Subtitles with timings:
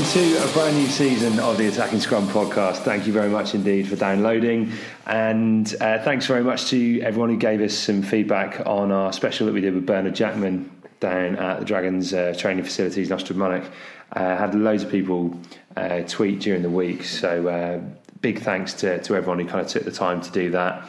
[0.00, 2.78] Welcome to a brand new season of the Attacking Scrum podcast.
[2.78, 4.72] Thank you very much indeed for downloading,
[5.04, 9.46] and uh, thanks very much to everyone who gave us some feedback on our special
[9.46, 10.70] that we did with Bernard Jackman
[11.00, 13.70] down at the Dragons uh, training facilities in Ystrad Mynach.
[14.12, 15.38] Uh, had loads of people
[15.76, 17.78] uh, tweet during the week, so uh,
[18.22, 20.82] big thanks to, to everyone who kind of took the time to do that.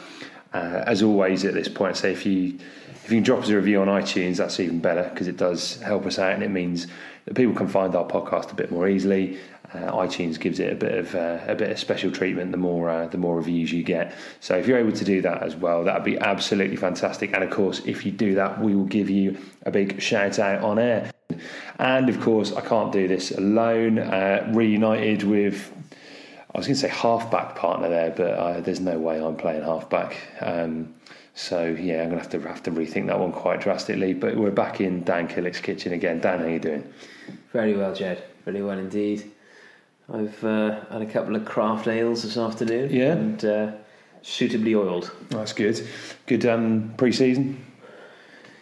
[0.54, 2.58] Uh, as always, at this point, I say if you
[3.04, 5.82] if you can drop us a review on iTunes, that's even better because it does
[5.82, 6.88] help us out and it means
[7.26, 9.38] that people can find our podcast a bit more easily.
[9.74, 12.90] Uh, iTunes gives it a bit of uh, a bit of special treatment the more
[12.90, 14.14] uh, the more reviews you get.
[14.42, 17.34] So if you're able to do that as well, that would be absolutely fantastic.
[17.34, 20.62] And of course, if you do that, we will give you a big shout out
[20.64, 21.12] on air.
[21.80, 23.98] And of course, I can't do this alone.
[23.98, 25.72] Uh, reunited with
[26.54, 29.64] I was going to say halfback partner there, but uh, there's no way I'm playing
[29.64, 30.18] halfback.
[30.42, 30.94] Um,
[31.34, 34.14] so yeah, I'm gonna have to have to rethink that one quite drastically.
[34.14, 36.20] But we're back in Dan Killick's kitchen again.
[36.20, 36.94] Dan, how are you doing?
[37.54, 38.24] Very well, Jed.
[38.46, 39.32] Very well indeed.
[40.12, 42.92] I've uh, had a couple of craft ales this afternoon.
[42.92, 43.14] Yeah.
[43.14, 43.72] And uh,
[44.22, 45.12] suitably oiled.
[45.30, 45.88] That's good.
[46.26, 47.66] Good um, pre-season.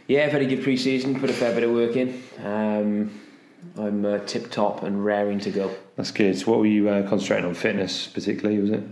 [0.07, 1.19] Yeah, very good pre-season.
[1.19, 2.21] Put a fair bit of work in.
[2.43, 3.19] Um,
[3.77, 5.73] I'm uh, tip top and raring to go.
[5.95, 6.37] That's good.
[6.37, 7.53] So what were you uh, concentrating on?
[7.53, 8.83] Fitness, particularly, was it?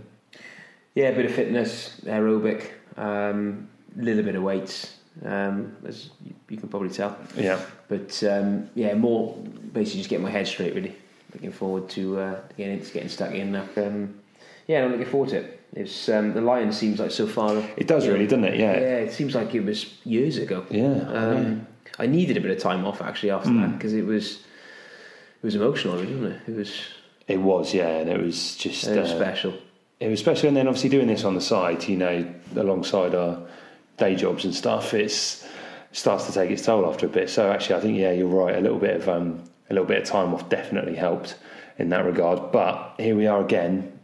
[0.94, 4.94] Yeah, a bit of fitness, aerobic, um, little bit of weights,
[5.24, 7.16] um, as you, you can probably tell.
[7.36, 7.60] Yeah.
[7.88, 9.34] But um, yeah, more
[9.72, 10.74] basically just getting my head straight.
[10.74, 10.94] Really
[11.32, 13.54] looking forward to uh, getting getting stuck in.
[13.76, 14.14] Um,
[14.66, 15.54] yeah, I'm looking forward to it.
[15.74, 17.56] It's um, the Lion seems like so far.
[17.76, 18.58] It does you know, really, doesn't it?
[18.58, 18.72] Yeah.
[18.72, 20.64] Yeah, it seems like it was years ago.
[20.70, 21.66] Yeah, Um,
[21.98, 23.60] I needed a bit of time off actually after Hmm.
[23.62, 24.36] that because it was
[25.42, 26.52] it was emotional, really, wasn't it?
[26.52, 26.80] It was,
[27.28, 29.54] It was, yeah, and it was just it was uh, special.
[30.00, 33.40] It special, and then obviously doing this on the side, you know, alongside our
[33.96, 35.44] day jobs and stuff, it's
[35.92, 37.28] starts to take its toll after a bit.
[37.28, 38.54] So actually, I think yeah, you're right.
[38.54, 41.36] A little bit of um, a little bit of time off definitely helped
[41.78, 42.52] in that regard.
[42.52, 43.98] But here we are again,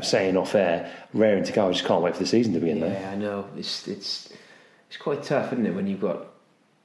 [0.00, 1.68] saying off air, raring to go.
[1.68, 2.98] I just can't wait for the season to be in there.
[2.98, 3.46] Yeah, I know.
[3.56, 4.30] It's it's
[4.88, 5.74] it's quite tough, isn't it?
[5.74, 6.26] When you've got,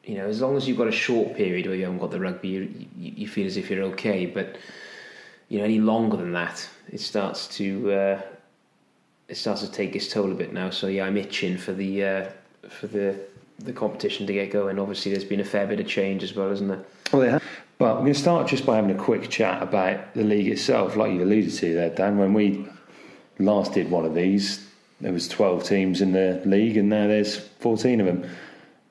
[0.03, 2.19] you know, as long as you've got a short period where you haven't got the
[2.19, 4.25] rugby, you, you feel as if you're okay.
[4.25, 4.57] But
[5.47, 8.21] you know, any longer than that, it starts to uh,
[9.29, 10.71] it starts to take its toll a bit now.
[10.71, 12.29] So yeah, I'm itching for the uh,
[12.67, 13.19] for the
[13.59, 14.79] the competition to get going.
[14.79, 16.83] Obviously, there's been a fair bit of change as well, isn't there?
[17.13, 17.39] Well, yeah.
[17.77, 20.97] But we're going to start just by having a quick chat about the league itself,
[20.97, 22.17] like you've alluded to there, Dan.
[22.17, 22.65] When we
[23.37, 24.67] last did one of these,
[24.99, 28.29] there was 12 teams in the league, and now there's 14 of them.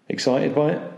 [0.08, 0.92] Excited by it?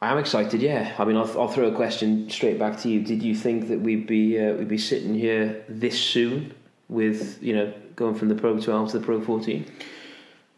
[0.00, 0.62] I am excited.
[0.62, 3.02] Yeah, I mean, I'll, I'll throw a question straight back to you.
[3.02, 6.54] Did you think that we'd be uh, we'd be sitting here this soon
[6.88, 9.64] with you know going from the Pro 12 to the Pro 14?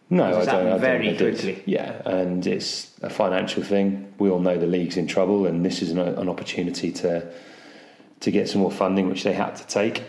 [0.09, 0.49] No, I don't.
[0.49, 1.63] I don't very it quickly.
[1.67, 4.13] Yeah, and it's a financial thing.
[4.19, 7.33] We all know the league's in trouble, and this is an, an opportunity to
[8.21, 10.05] to get some more funding, which they had to take.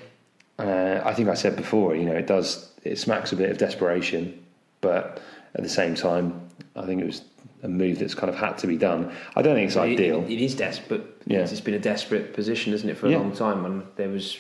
[0.60, 3.58] Uh, I think I said before, you know, it does it smacks a bit of
[3.58, 4.44] desperation,
[4.82, 5.20] but
[5.56, 6.42] at the same time,
[6.76, 7.22] I think it was
[7.64, 9.12] a move that's kind of had to be done.
[9.36, 10.24] I don't think it's It- ideal.
[10.28, 11.02] It is desperate.
[11.26, 11.40] Yeah.
[11.40, 13.18] It's been a desperate position, isn't it, for a Yeah.
[13.18, 13.66] long time?
[13.66, 14.38] And there was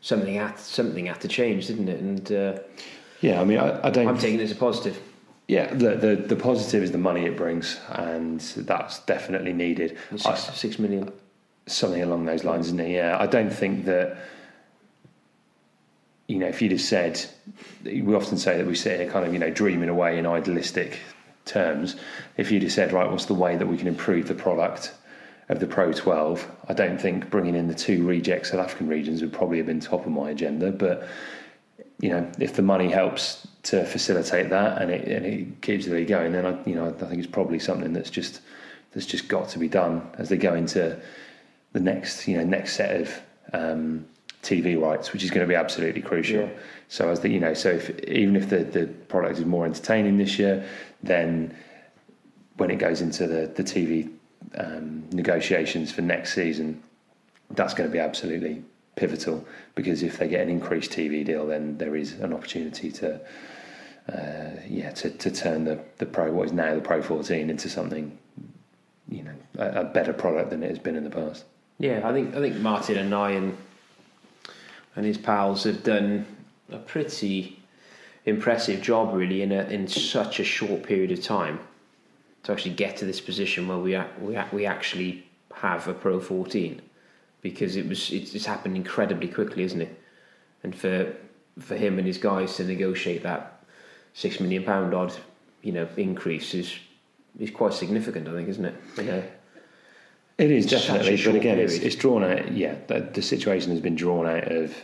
[0.00, 2.00] something had something had to change, didn't it?
[2.00, 2.58] And uh,
[3.20, 4.08] Yeah, I mean, I, I don't.
[4.08, 5.00] I'm taking it as a positive.
[5.48, 9.98] Yeah, the, the the positive is the money it brings, and that's definitely needed.
[10.10, 11.12] Six, I- six million.
[11.66, 12.90] something along those lines, isn't it?
[12.90, 14.16] Yeah, I don't think that.
[16.28, 17.24] You know, if you'd have said,
[17.84, 21.00] we often say that we sit here kind of, you know, dreaming away in idealistic
[21.44, 21.96] terms.
[22.36, 24.94] If you'd have said, right, what's the way that we can improve the product
[25.50, 26.48] of the Pro 12?
[26.68, 29.80] I don't think bringing in the two reject South African regions would probably have been
[29.80, 30.72] top of my agenda.
[30.72, 31.06] But,
[32.00, 35.94] you know, if the money helps to facilitate that and it, and it keeps the
[35.94, 38.40] league going, then I, you know, I think it's probably something that's just
[38.92, 41.00] that's just got to be done as they go into
[41.72, 44.06] the next you know next set of um,
[44.42, 46.42] TV rights, which is going to be absolutely crucial.
[46.42, 46.48] Yeah.
[46.88, 50.18] So as the you know, so if, even if the the product is more entertaining
[50.18, 50.66] this year,
[51.02, 51.56] then
[52.56, 54.10] when it goes into the the TV
[54.56, 56.82] um, negotiations for next season,
[57.50, 58.62] that's going to be absolutely
[58.96, 63.20] pivotal because if they get an increased TV deal, then there is an opportunity to.
[64.10, 67.68] Uh, yeah, to, to turn the, the Pro, what is now the Pro 14, into
[67.68, 68.18] something,
[69.08, 71.44] you know, a, a better product than it has been in the past.
[71.78, 73.56] Yeah, I think I think Martin Anayi and
[74.96, 76.26] and his pals have done
[76.70, 77.60] a pretty
[78.24, 81.60] impressive job, really, in a, in such a short period of time
[82.42, 86.80] to actually get to this position where we we we actually have a Pro 14
[87.42, 90.00] because it was it's, it's happened incredibly quickly, isn't it?
[90.62, 91.14] And for
[91.58, 93.64] for him and his guys to negotiate that
[94.14, 95.14] six million pound odd,
[95.62, 96.74] you know, increase is
[97.38, 98.74] is quite significant, I think, isn't it?
[98.98, 99.22] Know,
[100.38, 102.52] It is definitely, but again, it's, it's drawn out.
[102.52, 104.74] Yeah, the, the situation has been drawn out of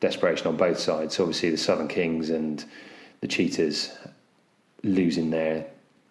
[0.00, 1.16] desperation on both sides.
[1.16, 2.64] So obviously, the Southern Kings and
[3.20, 3.96] the Cheetahs
[4.82, 5.66] losing their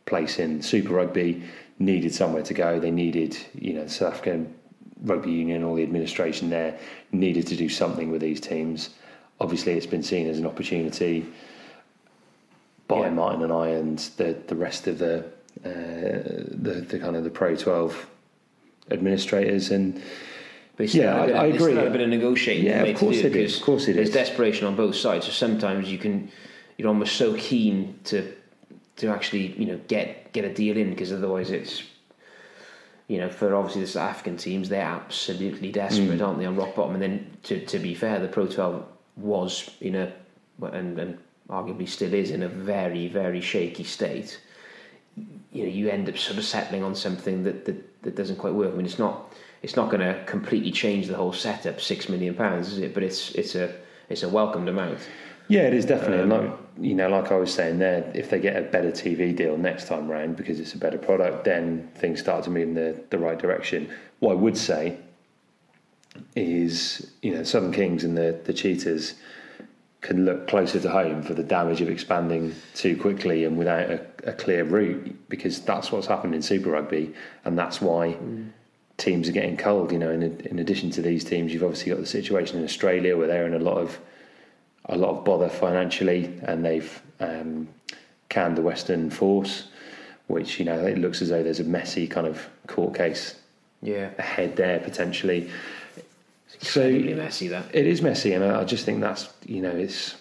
[0.09, 1.41] place in Super Rugby
[1.77, 2.79] needed somewhere to go.
[2.79, 4.53] They needed, you know, the South African
[5.03, 6.77] Rugby Union, all the administration there
[7.13, 8.89] needed to do something with these teams.
[9.39, 11.25] Obviously, it's been seen as an opportunity
[12.89, 13.09] by Yeah.
[13.11, 15.19] Martin Anayi and the the rest of the
[15.65, 15.69] uh,
[16.65, 18.05] the, the kind of the Pro 12
[18.91, 20.01] administrators and
[20.77, 21.77] But Yeah, bit, I- I it's agree.
[21.77, 22.65] a bit of negotiating.
[22.65, 25.25] Yeah, of course it is, of course it There's desperation on both sides.
[25.25, 26.29] So sometimes you can,
[26.77, 28.17] you're almost so keen to
[28.99, 31.83] to actually you know get get a deal in because otherwise it's
[33.07, 35.73] you know for obviously the South African teams they're absolutely Mm.
[35.73, 36.93] desperate, aren't they, on rock bottom?
[36.93, 38.85] And then to to be fair, the Pro 12
[39.17, 40.13] was in a
[40.61, 41.17] and and
[41.49, 44.39] arguably still is in a very very shaky state
[45.51, 48.53] you know you end up sort of settling on something that that, that doesn't quite
[48.53, 48.71] work.
[48.73, 51.81] I mean, it's not it's not going to completely change the whole setup.
[51.81, 52.93] Six million pounds, is it?
[52.93, 53.73] But it's it's a
[54.09, 54.99] it's a welcomed amount.
[55.49, 56.19] Yeah, it is definitely.
[56.19, 59.35] and like you know, like I was saying there, if they get a better TV
[59.35, 62.73] deal next time round because it's a better product, then things start to move in
[62.75, 63.89] the, the right direction.
[64.19, 64.97] What I would say
[66.35, 69.15] is, you know, Southern Kings and the the Cheetahs
[70.01, 73.99] can look closer to home for the damage of expanding too quickly and without a,
[74.23, 77.13] a clear route because that's what's happened in Super Rugby
[77.43, 78.15] and that's why
[78.95, 79.91] teams are getting cold.
[79.91, 83.17] You know, in, in addition to these teams, you've obviously got the situation in Australia
[83.17, 83.99] where they're in a lot of
[84.89, 87.67] a lot of bother financially and they've um,
[88.29, 89.67] canned the Western Force,
[90.27, 93.35] which you know it looks as though there's a messy kind of court case
[93.81, 95.49] Yeah, ahead there potentially.
[96.61, 97.65] So messy that.
[97.73, 100.15] it is messy, and I I just think that's you know it's.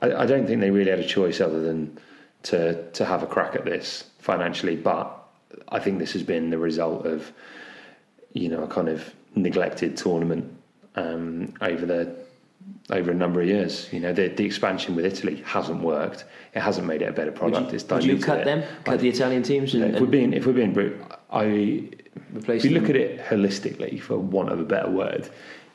[0.00, 1.98] I, I don't think they really had a choice other than
[2.44, 5.10] to to have a crack at this financially, but
[5.70, 7.32] I think this has been the result of
[8.34, 10.44] you know a kind of neglected tournament
[10.94, 12.14] um, over the
[12.90, 13.88] over a number of years.
[13.92, 16.24] You know the the expansion with Italy hasn't worked.
[16.54, 17.70] It hasn't made it a better Would product.
[17.70, 18.44] you, it's would you cut it.
[18.44, 18.62] them?
[18.84, 22.70] Cut the Italian teams and, if we're being if we're being brutal, I if you
[22.70, 22.74] them?
[22.74, 25.28] look at it holistically, for want of a better word,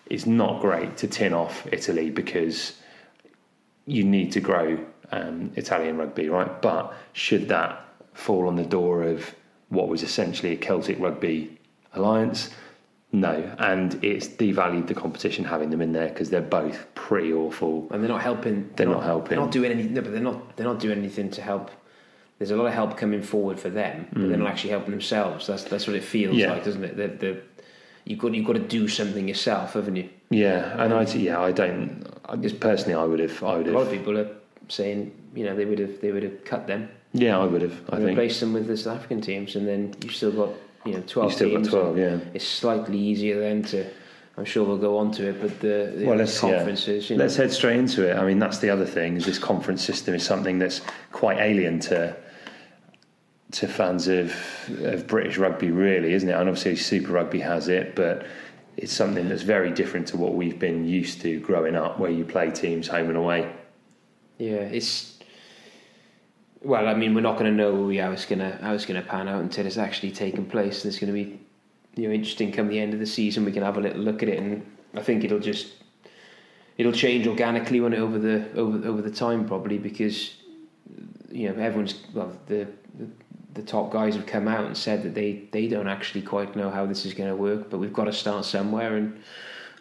[0.07, 2.79] it's not great to tin off Italy because
[3.85, 4.77] you need to grow
[5.11, 6.61] um, Italian rugby, right?
[6.61, 9.35] But should that fall on the door of
[9.69, 11.59] what was essentially a Celtic rugby
[11.93, 12.49] alliance?
[13.15, 17.87] No, and it's devalued the competition having them in there because they're both pretty awful.
[17.91, 18.69] and they're not helping.
[18.75, 19.29] They're not helping.
[19.29, 19.93] They're not doing anything.
[19.93, 20.57] No, but they're not.
[20.57, 21.69] They're not doing anything to help.
[22.39, 25.45] There's a lot of help coming forward for them, but they're not actually helping themselves.
[25.47, 26.39] That's that's what it feels Mm.
[26.39, 26.51] Yeah.
[26.53, 26.97] like, doesn't it?
[26.97, 27.41] The, the,
[28.05, 30.09] you've got you've got to do something yourself, haven't you?
[30.31, 32.07] Yeah, and I yeah I don't.
[32.25, 33.75] I just personally I would have I would have.
[33.75, 34.29] A lot of people are
[34.69, 37.79] saying, you know, they would have they would have cut them yeah I would have
[37.91, 40.49] I think replaced them with the South African teams, and then you've still got
[40.85, 41.69] you know twelve you still got teams.
[41.69, 42.19] twelve yeah.
[42.33, 43.89] It's slightly easier then to.
[44.35, 47.13] I'm sure we'll go on to it, but the, the well, let's conferences, yeah.
[47.13, 48.17] you know, let's head straight into it.
[48.17, 49.15] I mean, that's the other thing.
[49.15, 52.15] Is this conference system is something that's quite alien to
[53.51, 54.35] to fans of
[54.81, 56.33] of British rugby, really, isn't it?
[56.33, 58.25] And obviously, Super Rugby has it, but
[58.75, 62.25] it's something that's very different to what we've been used to growing up, where you
[62.25, 63.51] play teams home and away.
[64.39, 65.12] Yeah, it's
[66.63, 66.87] well.
[66.87, 69.07] I mean, we're not going to know how it's going to how it's going to
[69.07, 70.83] pan out until it's actually taken place.
[70.83, 71.39] And it's going to be
[71.95, 73.45] you know interesting come the end of the season.
[73.45, 74.65] We can have a little look at it, and
[74.95, 75.73] I think it'll just
[76.77, 80.35] it'll change organically when it over the over over the time probably because
[81.31, 82.67] you know everyone's well the,
[82.97, 83.07] the
[83.53, 86.69] the top guys have come out and said that they they don't actually quite know
[86.69, 89.21] how this is going to work, but we've got to start somewhere and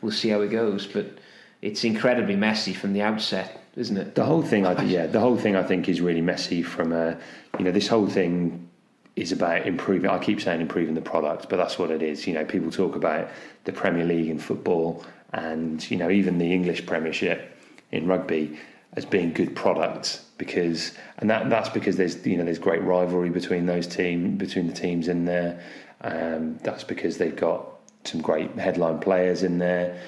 [0.01, 0.87] we'll see how it goes.
[0.87, 1.19] But
[1.63, 4.15] it's incredibly messy from the outset, isn't it?
[4.15, 6.63] The whole thing, I, yeah, the whole thing I think is really messy.
[6.63, 7.19] From a,
[7.59, 8.69] you know, this whole thing
[9.17, 10.11] is about improving.
[10.11, 12.27] I keep saying improving the product, but that's what it is.
[12.27, 13.31] You know, people talk about
[13.65, 17.57] the Premier League in football, and you know, even the English Premiership
[17.91, 18.59] in rugby
[18.95, 23.31] as being good products because, and that that's because there's you know there's great rivalry
[23.31, 25.63] between those team between the teams in there.
[26.03, 27.69] Um, that's because they've got
[28.05, 30.01] some great headline players in there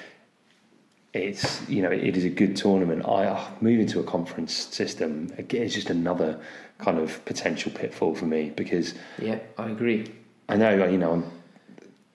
[1.15, 3.05] it's you know it is a good tournament.
[3.05, 6.39] I oh, moving to a conference system again is just another
[6.77, 10.11] kind of potential pitfall for me because yeah, I agree.
[10.49, 11.31] I know you know I'm,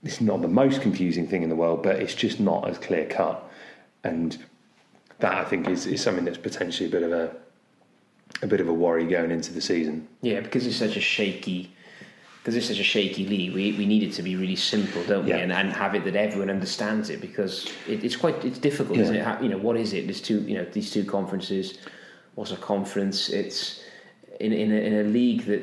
[0.02, 3.07] it's not the most confusing thing in the world, but it's just not as clear
[3.07, 3.50] cut,
[4.04, 4.37] and
[5.19, 7.35] that I think is, is something that's potentially a bit of a
[8.42, 10.09] a bit of a worry going into the season.
[10.21, 11.75] Yeah, because it's such a shaky
[12.41, 15.27] because it's such a shaky league, we, we need it to be really simple, don't
[15.27, 15.33] we?
[15.33, 19.05] And, and have it that everyone understands it because it, it's quite it's difficult, Yeah.
[19.05, 19.25] isn't it?
[19.25, 20.07] How, you know, what is it?
[20.07, 21.79] There's two, you know, these two conferences.
[22.37, 23.29] What's a conference?
[23.29, 23.85] It's
[24.41, 25.63] in in a, in a league that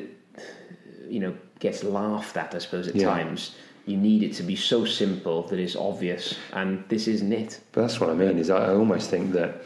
[1.08, 3.06] you know gets laughed at, I suppose, at Yeah.
[3.06, 3.56] times.
[3.86, 7.58] You need it to be so simple that it's obvious, and this isn't it.
[7.72, 8.38] But that's what I mean.
[8.38, 9.62] Is I I almost think that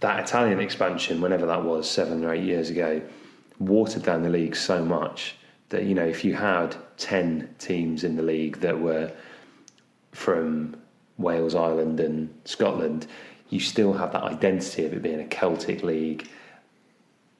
[0.00, 3.00] that Italian expansion, whenever that was, seven or eight years ago,
[3.60, 5.36] watered down the league so much
[5.72, 9.10] that you know if you had ten teams in the league that were
[10.12, 10.76] from
[11.18, 13.06] Wales, Ireland, and Scotland,
[13.48, 16.28] you still have that identity of it being a Celtic league,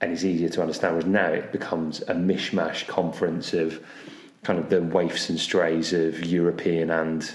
[0.01, 0.97] and it's easier to understand.
[0.97, 3.81] Whereas now it becomes a mishmash conference of
[4.43, 7.35] kind of the waifs and strays of European and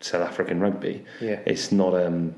[0.00, 1.04] South African rugby.
[1.20, 1.40] Yeah.
[1.46, 2.34] It's not um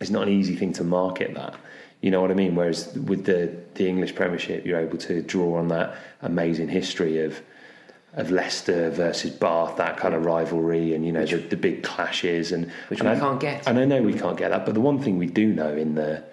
[0.00, 1.54] it's not an easy thing to market that.
[2.02, 2.54] You know what I mean?
[2.56, 7.40] Whereas with the the English Premiership you're able to draw on that amazing history of
[8.14, 12.52] of Leicester versus Bath, that kind of rivalry and you know the, the big clashes
[12.52, 13.66] and Which and we I- can't get.
[13.66, 15.94] And I know we can't get that, but the one thing we do know in
[15.94, 16.24] the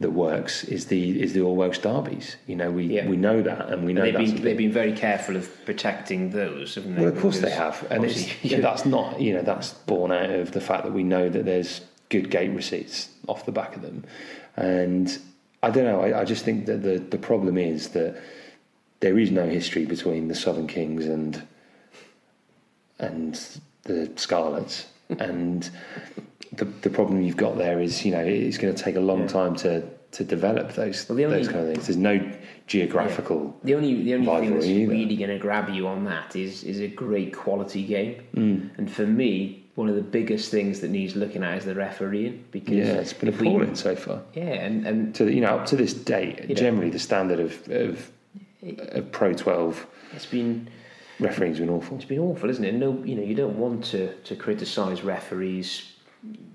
[0.00, 2.36] that works is the is the all Welsh derbies.
[2.46, 3.08] You know, we Yeah.
[3.08, 6.76] we know that and we know They've been they've been very careful of protecting those,
[6.76, 7.02] haven't they?
[7.02, 8.04] well, of course they have, and
[8.44, 11.44] yeah, that's not you know that's born out of the fact that we know that
[11.44, 14.04] there's good gate receipts off the back of them,
[14.58, 15.18] and
[15.62, 16.00] I don't know.
[16.00, 18.20] I, I just think that the the problem is that
[19.00, 21.42] there is no history between the Southern Kings and
[22.98, 23.40] and
[23.84, 24.86] the Scarlets,
[25.18, 25.70] and
[26.52, 29.26] the the problem you've got there is you know it's going to take a long
[29.26, 31.86] time to to develop those Well, only- those kind of things.
[31.86, 32.18] There's no
[32.66, 33.56] geographical.
[33.62, 34.90] The only the only thing that's either.
[34.90, 38.22] really going to grab you on that is is a great quality game.
[38.34, 38.78] Mm.
[38.78, 42.44] And for me, one of the biggest things that needs looking at is the refereeing
[42.50, 44.22] because Yeah, it's been if we- appalling so far.
[44.34, 46.54] yeah, and and to you know up to this date, You know.
[46.54, 48.10] generally the standard of of,
[48.96, 50.68] of Pro Twelve it's been
[51.20, 51.96] refereeing's been awful.
[51.96, 52.74] it's been awful, isn't it?
[52.74, 55.92] No, you know, you don't want to to criticise referees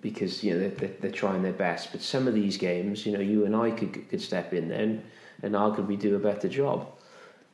[0.01, 3.21] because you know they're, they're, trying their best, but some of these games, you know,
[3.21, 5.01] you and I could could step in there and,
[5.43, 6.87] and arguably do a better job.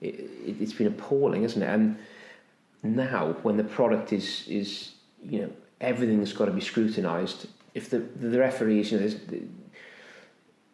[0.01, 0.15] It,
[0.47, 1.69] it, it's been appalling, isn't it?
[1.69, 1.97] And
[2.83, 5.49] now, when the product is is you know
[5.81, 7.47] everything's got to be scrutinised.
[7.73, 9.41] If the the referees, you know, the,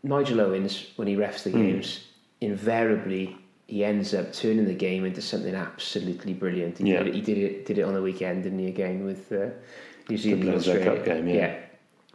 [0.03, 1.61] Nigel Owens when he refs the Hmm.
[1.61, 2.05] games,
[2.41, 3.35] invariably
[3.67, 6.77] he ends up turning the game into something absolutely brilliant.
[6.77, 6.99] He, Yeah.
[6.99, 8.67] did, it, he did it did it on the weekend, didn't he?
[8.67, 9.47] Again with uh,
[10.09, 10.85] New Zealand and Australia.
[10.85, 11.55] Cup game, yeah.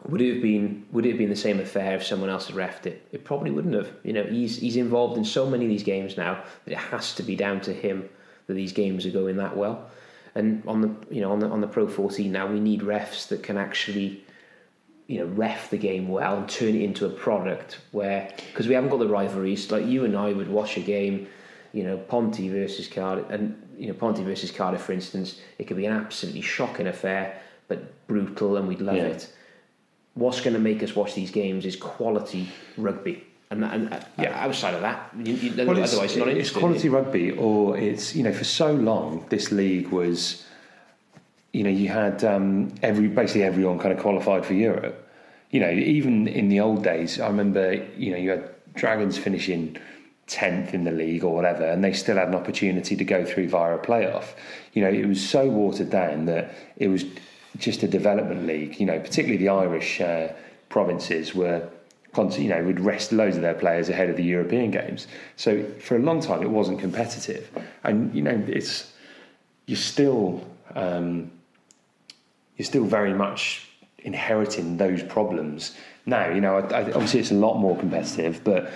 [0.08, 2.56] Would it have been Would it have been the same affair if someone else had
[2.56, 3.06] refed it?
[3.12, 3.90] It probably wouldn't have.
[4.04, 7.14] You know, he's he's involved in so many of these games now that it has
[7.16, 8.08] to be down to him
[8.46, 9.90] that these games are going that well.
[10.34, 13.28] And on the you know on the on the Pro 14 now, we need refs
[13.28, 14.25] that can actually
[15.06, 18.75] you know ref the game well and turn it into a product where because we
[18.75, 19.70] haven't got the rivalries.
[19.70, 21.26] Like you and I would watch a game
[21.72, 25.40] you know Ponty versus Cardiff and you know Ponty versus Cardiff for instance.
[25.58, 29.04] It could be an absolutely shocking affair but brutal and we'd love Yeah.
[29.04, 29.32] it.
[30.14, 34.75] What's going to make us watch these games is quality rugby and, and uh, outside
[34.75, 38.23] of that you, you, Well, it's, otherwise you're not it's quality rugby, or it's you
[38.23, 40.47] know for so long this league was,
[41.52, 45.09] you know, you had um, every basically everyone kind of qualified for Europe.
[45.50, 49.76] You know, even in the old days, I remember you know you had Dragons finishing
[50.28, 53.49] tenth in the league or whatever, and they still had an opportunity to go through
[53.49, 54.26] via a playoff.
[54.75, 57.04] You know, it was so watered down that it was
[57.59, 58.78] just a development league.
[58.78, 60.28] You know, particularly the Irish uh,
[60.69, 61.69] provinces were,
[62.17, 65.07] you know, would rest loads of their players ahead of the European games.
[65.37, 67.50] So for a long time, it wasn't competitive,
[67.85, 68.93] and you know, it's
[69.67, 71.31] you're still um,
[72.57, 75.76] you're still very much inheriting those problems
[76.07, 76.29] now.
[76.31, 78.71] You know, I, I, obviously it's a lot more competitive, but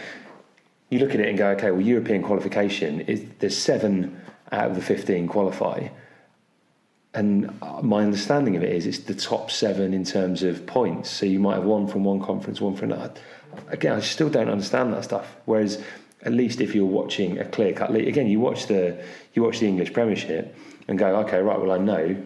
[0.91, 4.21] you look at it and go, okay, well, European qualification is there's seven
[4.53, 5.89] out of the fifteen qualify
[7.15, 11.11] and my understanding of it is it's the top seven in terms of points.
[11.11, 13.15] So you might have one from one conference, one from another.
[13.69, 15.37] Again, I still don't understand that stuff.
[15.45, 15.83] Whereas,
[16.23, 19.01] at least if you're watching a clear cut league, again, you watch the
[19.33, 20.57] you watch the English Premiership
[20.89, 22.17] and go, okay, right, well, I know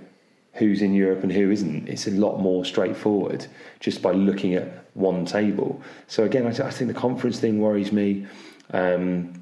[0.54, 1.86] who's in Europe and who isn't.
[1.86, 3.46] It's a lot more straightforward
[3.80, 5.82] just by looking at one table.
[6.06, 8.26] So again, I, I think the conference thing worries me.
[8.72, 9.34] Um,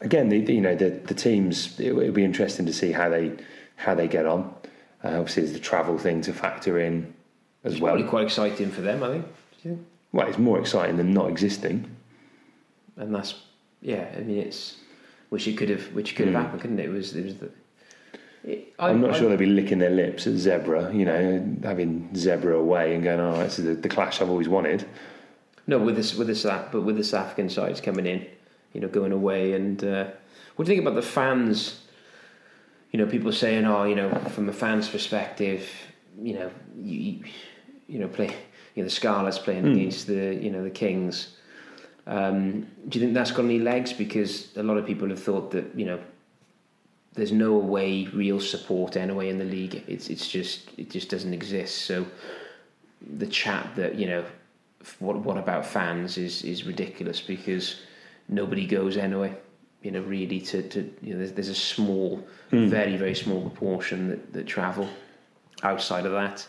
[0.00, 1.78] again, the, you know, the the teams.
[1.78, 3.32] It will be interesting to see how they
[3.80, 4.54] how they get on.
[5.02, 7.12] Uh, obviously, there's the travel thing to factor in
[7.64, 7.94] as it's well.
[7.94, 9.26] Probably quite exciting for them, I think.
[9.64, 9.72] Yeah.
[10.12, 11.88] Well, it's more exciting than not existing.
[12.96, 13.34] And that's
[13.80, 14.08] yeah.
[14.16, 14.76] I mean, it's
[15.30, 16.42] which it could have, which could have Mm.
[16.42, 16.86] happened, couldn't it?
[16.86, 17.50] It was it was the.
[18.42, 21.56] It, I, I'm not I- sure they'd be licking their lips at Zebre, you know,
[21.62, 24.86] having Zebre away and going, oh, this is the, the clash I've always wanted.
[25.66, 28.26] No, with this with this but with the South African sides coming in,
[28.72, 30.04] you know, going away, and uh,
[30.56, 31.79] what do you think about the fans?
[32.92, 35.68] You know, people saying, "Oh, you know, from a fan's perspective,
[36.20, 37.22] you know, you,
[37.86, 38.34] you know, play,
[38.74, 39.72] you know, the Scarlets playing Hmm.
[39.72, 41.36] against the, you know, the Kings."
[42.06, 43.92] Um, do you think that's got any legs?
[43.92, 46.00] Because a lot of people have thought that, you know,
[47.14, 49.82] there's no way real support anyway in the league.
[49.86, 51.82] It's it's just it just doesn't exist.
[51.84, 52.06] So
[53.18, 54.24] the chat that you know,
[54.98, 57.76] what what about fans is is ridiculous because
[58.28, 59.34] nobody goes anyway.
[59.82, 64.08] You know, really to to you know, there's there's a small, very very small proportion
[64.08, 64.88] that that travel.
[65.62, 66.48] Outside of that,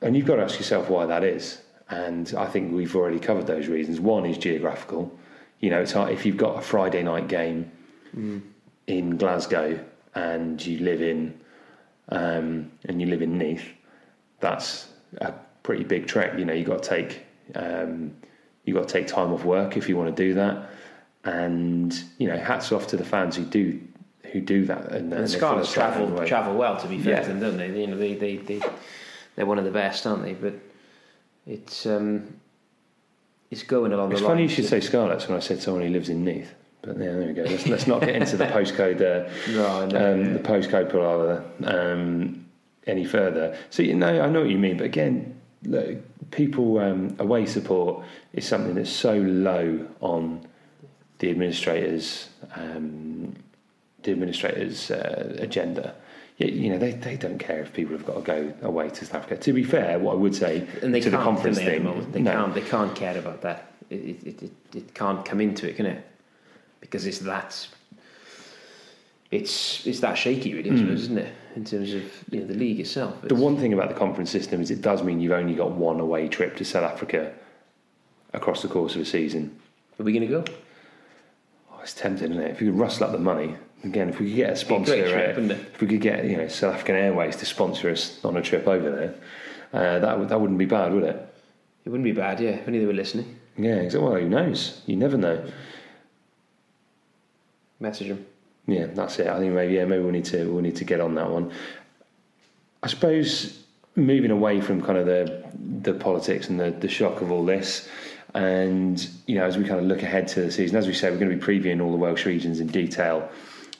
[0.00, 1.60] And you've got to ask yourself why that is.
[1.90, 4.00] And I think we've already covered those reasons.
[4.00, 5.12] One is geographical.
[5.60, 7.70] You know, it's hard, if you've got a Friday night game
[8.86, 9.78] in Glasgow
[10.14, 11.38] and you live in
[12.08, 13.68] um, and you live in Neath,
[14.40, 14.88] that's
[15.20, 16.38] a pretty big trek.
[16.38, 18.14] You know, you've got to take um,
[18.64, 20.70] you've got to take time off work if you want to do that.
[21.24, 23.80] And you know, hats off to the fans who do
[24.32, 24.90] who do that.
[24.92, 26.76] And, and the Scarlets travel travel well.
[26.78, 27.22] To be fair Yeah.
[27.22, 27.80] to them, don't they?
[27.80, 28.60] You know, they they they
[29.36, 30.34] they're one of the best, aren't they?
[30.34, 30.54] But
[31.46, 32.40] it's um,
[33.50, 35.90] it's going along It's the funny you should say Scarlets when I said someone who
[35.90, 36.54] lives in Neath.
[36.80, 37.42] But yeah, there we go.
[37.44, 39.30] Let's, let's not get into the postcode, there.
[39.50, 40.32] No, I know, um, yeah.
[40.32, 42.44] the postcode palaver um,
[42.88, 43.56] any further.
[43.70, 44.78] So you know, I know what you mean.
[44.78, 45.98] But again, look,
[46.32, 50.44] people um, away support is something that's so low on
[51.22, 53.32] the administrators, um,
[54.02, 55.94] the administrators' uh, agenda.
[56.38, 59.14] You know, they, they don't care if people have got to go away to South
[59.14, 59.36] Africa.
[59.36, 61.84] To be fair, what I would say and they to can't the conference they, thing,
[61.84, 62.06] the?
[62.10, 62.32] They no.
[62.32, 62.54] can't.
[62.54, 63.72] They can't care about that.
[63.88, 66.04] It it, it, it can't come into it, can it?
[66.80, 67.68] Because it's that.
[69.30, 71.32] It's it's that shaky, really, suppose, isn't it?
[71.54, 73.14] In terms of you know, the league itself.
[73.20, 73.28] Hmm.
[73.28, 76.00] The one thing about the conference system is it does mean you've only got one
[76.00, 77.32] away trip to South Africa
[78.32, 79.56] across the course of a season.
[80.00, 80.44] Are we going to go?
[81.82, 82.50] It's tempting, isn't it?
[82.50, 85.10] If you could rustle up the money, again, if we could get a sponsor, great
[85.10, 88.36] trip, uh, if we could get you know South African Airways to sponsor us on
[88.36, 89.14] a trip over there,
[89.72, 91.34] uh, that would, that wouldn't be bad, would it?
[91.84, 92.50] It wouldn't be bad, yeah.
[92.50, 93.38] If only they were listening.
[93.58, 94.08] Yeah, exactly.
[94.08, 94.82] Well, who knows?
[94.86, 95.44] You never know.
[97.80, 98.24] Message them.
[98.66, 99.26] Yeah, that's it.
[99.26, 101.52] I think maybe yeah, maybe we need to we need to get on that one.
[102.82, 103.58] I suppose
[103.96, 105.44] moving away from kind of the
[105.82, 107.88] the politics and the, the shock of all this,
[108.34, 111.10] and you know, as we kind of look ahead to the season, as we say,
[111.10, 113.28] we're going to be previewing all the Welsh regions in detail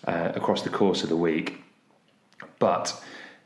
[0.06, 1.62] uh, across the course of the week.
[2.58, 3.02] But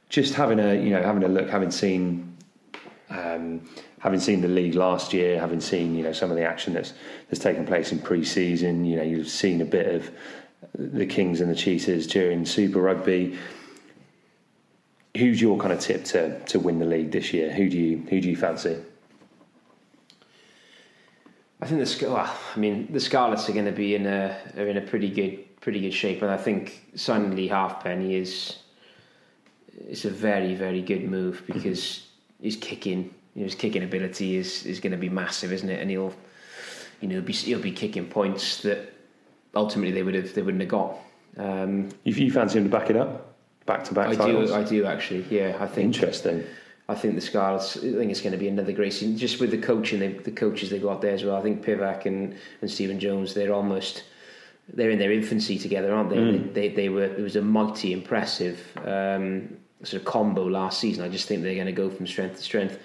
[0.08, 2.36] just having a you know having a look, having seen
[3.10, 3.68] um,
[4.00, 6.92] having seen the league last year, having seen you know some of the action that's
[7.28, 10.10] that's taken place in pre-season, you know you've seen a bit of
[10.74, 13.38] the Kings and the Cheetahs during Super Rugby.
[15.16, 17.52] Who's your kind of tip to to win the league this year?
[17.52, 18.76] Who do you who do you fancy?
[21.60, 24.66] I think the well, I mean the Scarlets are going to be in a are
[24.66, 28.58] in a pretty good pretty good shape, and I think Lee Halfpenny is
[29.88, 32.06] it's a very very good move because
[32.42, 35.80] his kicking you know, his kicking ability is is going to be massive, isn't it?
[35.80, 36.14] And he'll
[37.00, 38.92] you know be he'll be kicking points that
[39.54, 40.98] ultimately they would have they wouldn't have got.
[41.38, 43.34] Um, You, you fancy him to back it up,
[43.66, 44.50] back to back I titles?
[44.50, 45.56] do I do actually, yeah.
[45.58, 46.44] I think Interesting.
[46.88, 47.76] I think the Scarlets.
[47.76, 49.16] I think it's going to be another great season.
[49.16, 51.36] Just with the coaching, they, the coaches they got there as well.
[51.36, 53.34] I think Pivac and, and Stephen Jones.
[53.34, 54.04] They're almost
[54.72, 56.16] they're in their infancy together, aren't they?
[56.18, 57.04] They, they they were.
[57.04, 61.04] It was a mighty impressive um, sort of combo last season.
[61.04, 62.78] I just think they're going to go from strength to strength.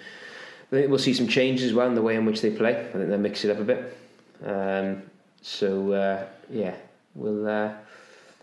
[0.72, 2.76] I think we'll see some changes as well in the way in which they play.
[2.76, 3.96] I think they'll mix it up a bit.
[4.44, 5.02] Um,
[5.42, 6.74] so uh, yeah,
[7.14, 7.46] we'll.
[7.46, 7.74] Uh,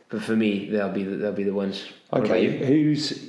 [0.10, 1.86] but for me, they'll be the, they'll be the ones.
[2.10, 3.29] What Okay, who's?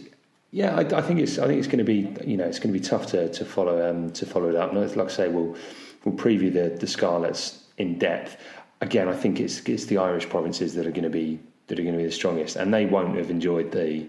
[0.53, 2.73] Yeah, I, I think it's I think it's going to be you know it's going
[2.73, 4.73] to be tough to, to follow um, to follow it up.
[4.73, 5.57] And like I say, we'll
[6.05, 8.37] we'll preview the the Scarlets in depth.
[8.81, 11.83] Again, I think it's it's the Irish provinces that are going to be that are
[11.83, 14.07] going to be the strongest, and they won't have enjoyed the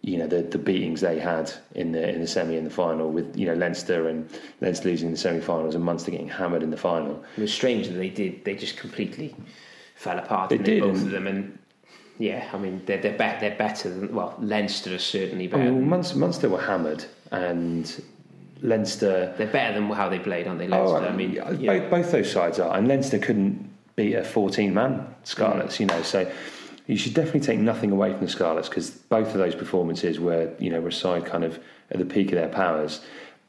[0.00, 3.10] you know the the beatings they had in the in the semi and the final
[3.10, 4.30] with you know Leinster and
[4.62, 7.22] Leinster losing the semi-finals and Munster getting hammered in the final.
[7.36, 8.44] It was strange that they did.
[8.44, 9.34] They just completely
[9.94, 10.48] fell apart.
[10.48, 11.58] They did, both and- of them, and
[12.18, 15.64] yeah, I mean they're they're, be- they're better than well Leinster is certainly better.
[15.64, 18.02] Well, than- Munster, Munster were hammered, and
[18.62, 19.34] Leinster.
[19.36, 20.68] they're better than how they played, aren't they?
[20.68, 21.08] Oh, Leinster.
[21.08, 25.80] I mean, both, both those sides are, and Leinster couldn't beat a 14-man Scarlets, mm.
[25.80, 26.02] you know.
[26.02, 26.30] So
[26.86, 30.52] you should definitely take nothing away from the Scarlets because both of those performances were,
[30.58, 31.58] you know, were a side kind of
[31.90, 33.00] at the peak of their powers.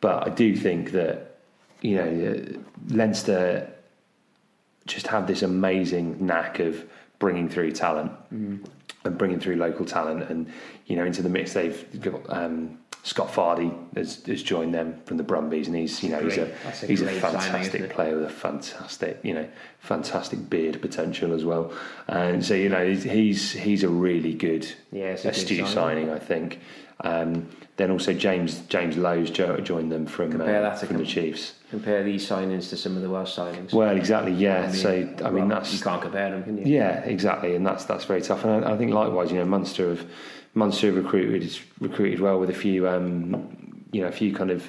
[0.01, 1.37] But I do think that,
[1.81, 2.45] you know,
[2.89, 3.69] Leinster
[4.85, 6.83] just have this amazing knack of
[7.19, 10.51] bringing through talent and bringing through local talent, and
[10.85, 12.21] you know, into the mix they've got.
[12.29, 16.37] Um, Scott Fardy has, has joined them from the Brumbies, and he's you know he's
[16.37, 19.47] a That's he's a great signing, fantastic isn't player with a fantastic you know
[19.79, 21.71] fantastic beard potential as well,
[22.07, 26.07] and so you know he's he's, a really good Yeah, it's a good astute signing.
[26.07, 26.59] signing, I think.
[27.01, 31.05] Um, then also James James Lowe's joined them from Compare uh, that to from the
[31.05, 31.53] Chiefs.
[31.69, 33.71] compare these signings to some of the Welsh signings.
[33.71, 34.71] Well, exactly, yeah.
[34.71, 34.89] so
[35.23, 36.63] I mean, well, that's you can't compare them, can you?
[36.65, 38.43] yeah, exactly, and that's that's very tough.
[38.43, 40.07] And I, I think likewise, you know, Munster have
[40.55, 44.67] Munster have recruited recruited well with a few, um, you know, a few kind of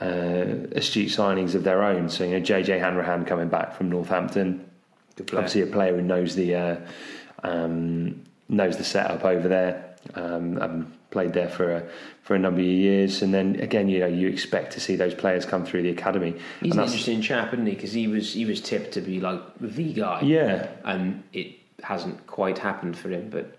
[0.00, 2.08] uh, astute signings of their own.
[2.08, 4.68] So you know, JJ Hanrahan coming back from Northampton,
[5.20, 6.76] obviously a player who knows the uh,
[7.44, 9.94] um, knows the setup over there.
[10.14, 11.88] Um, um, played there for a,
[12.22, 15.14] for a number of years, and then again, you know, you expect to see those
[15.14, 16.36] players come through the academy.
[16.60, 17.74] He's an interesting chap, isn't he?
[17.74, 20.20] Because he was he was tipped to be like the guy.
[20.22, 23.30] Yeah, and it hasn't quite happened for him.
[23.30, 23.56] But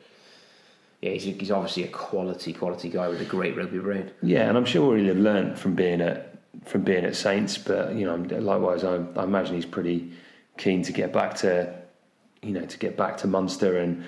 [1.01, 4.11] yeah, he's, he's obviously a quality quality guy with a great rugby brain.
[4.21, 7.57] Yeah, and I'm sure he'll have learnt from being at from being at Saints.
[7.57, 10.11] But you know, likewise, I, I imagine he's pretty
[10.57, 11.73] keen to get back to
[12.41, 14.03] you know to get back to Munster, and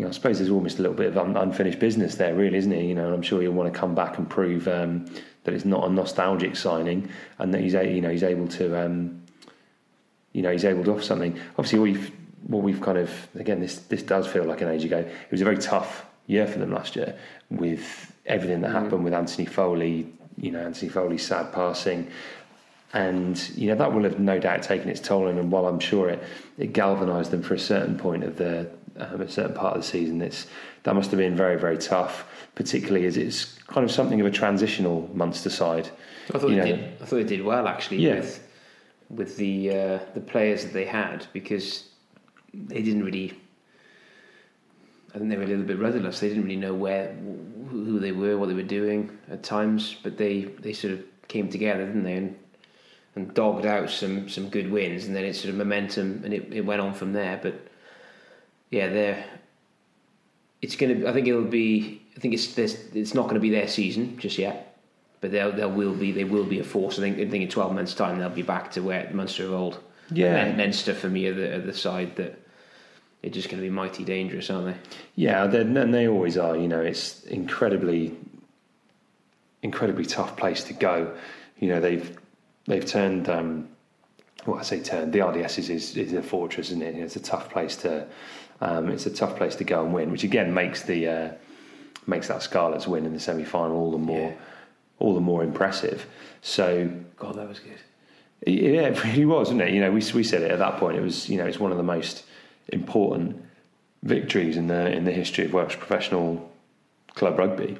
[0.00, 2.56] you know, I suppose there's almost a little bit of un, unfinished business there, really,
[2.56, 2.86] isn't he?
[2.86, 5.04] You know, and I'm sure he'll want to come back and prove um,
[5.44, 8.82] that it's not a nostalgic signing, and that he's a, you know he's able to
[8.82, 9.20] um,
[10.32, 11.38] you know he's able to offer something.
[11.58, 12.12] Obviously, what we've
[12.46, 15.00] what we've kind of again this this does feel like an age ago.
[15.00, 17.18] It was a very tough year for them last year
[17.50, 20.10] with everything that happened with Anthony Foley.
[20.38, 22.10] You know, Anthony Foley's sad passing,
[22.94, 25.38] and you know that will have no doubt taken its toll on them.
[25.40, 26.22] And while I'm sure it
[26.56, 29.88] it galvanised them for a certain point of the um, a certain part of the
[29.88, 30.46] season, it's
[30.82, 34.30] that must have been very very tough, particularly as it's kind of something of a
[34.30, 35.88] transitional Munster side.
[36.34, 37.02] I thought You they know, did.
[37.02, 38.16] I thought they did well actually Yeah.
[38.16, 38.46] with
[39.08, 41.84] with the uh, the players that they had because
[42.54, 43.34] they didn't really.
[45.14, 46.20] I think they were a little bit rudderless.
[46.20, 47.12] They didn't really know where
[47.68, 49.96] who they were, what they were doing at times.
[50.02, 52.14] But they, they sort of came together, didn't they?
[52.14, 52.36] And,
[53.16, 56.52] and dogged out some some good wins, and then it sort of momentum, and it,
[56.52, 57.40] it went on from there.
[57.42, 57.54] But
[58.70, 59.24] yeah, they're.
[60.62, 61.08] It's gonna.
[61.08, 62.02] I think it'll be.
[62.16, 64.78] I think it's there's, it's not going to be their season just yet,
[65.20, 66.98] but there there will be they will be a force.
[66.98, 69.52] I think I think in twelve months' time they'll be back to where Munster of
[69.52, 69.80] old.
[70.12, 70.36] Yeah.
[70.36, 72.40] and Leinster for me are the, are the side that
[73.22, 74.80] they're just going to be mighty dangerous, aren't they?
[75.14, 76.56] Yeah, and they always are.
[76.56, 78.16] You know, it's incredibly,
[79.62, 81.16] incredibly tough place to go.
[81.58, 82.18] You know, they've
[82.66, 83.28] they've turned.
[83.28, 83.68] Um,
[84.46, 85.12] well, I say turned.
[85.12, 86.94] The RDS is, is is a fortress, isn't it?
[86.94, 88.06] It's a tough place to.
[88.60, 91.30] Um, it's a tough place to go and win, which again makes the uh,
[92.06, 94.34] makes that Scarlets win in the semi final all the more Yeah.
[94.98, 96.06] all the more impressive.
[96.42, 97.78] So God, that was good.
[98.46, 99.72] yeah, it really was, wasn't it?
[99.74, 100.96] You know, we we said it at that point.
[100.96, 102.24] It was you know it's one of the most
[102.68, 103.42] important
[104.02, 106.50] victories in the in the history of Welsh professional
[107.14, 107.78] club rugby.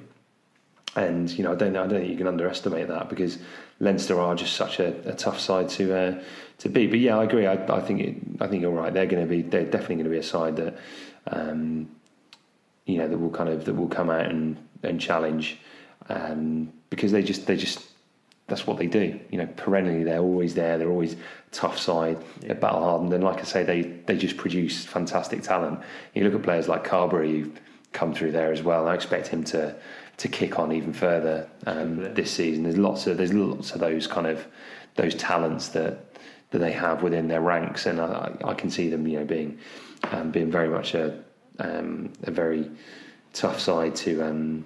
[0.97, 3.39] And you know, I don't I don't think you can underestimate that because
[3.81, 6.23] Leinster are just such a, a tough side to uh,
[6.59, 6.91] to beat.
[6.91, 7.47] But yeah, I agree.
[7.47, 8.93] I, I think it, I think you're right.
[8.93, 10.79] They're going to be they're definitely going to be a side that
[11.27, 11.89] um,
[12.85, 15.59] you know that will kind of that will come out and and challenge
[16.09, 17.83] um, because they just they just
[18.49, 19.19] that's what they do.
[19.31, 20.77] You know, perennially they're always there.
[20.77, 21.17] They're always
[21.53, 22.19] tough side.
[22.41, 25.81] They're battle hardened, and like I say, they they just produce fantastic talent.
[26.15, 27.61] You look at players like Carbery who've
[27.93, 28.89] come through there as well.
[28.89, 29.75] I expect him to
[30.21, 32.65] to kick on even further um, this season.
[32.65, 34.47] There's lots of there's lots of those kind of
[34.97, 36.15] those talents that
[36.51, 39.59] that they have within their ranks, and I, I can see them, you know, being
[40.13, 41.19] um, being very much a
[41.59, 42.71] um, a very
[43.33, 44.65] tough side to um,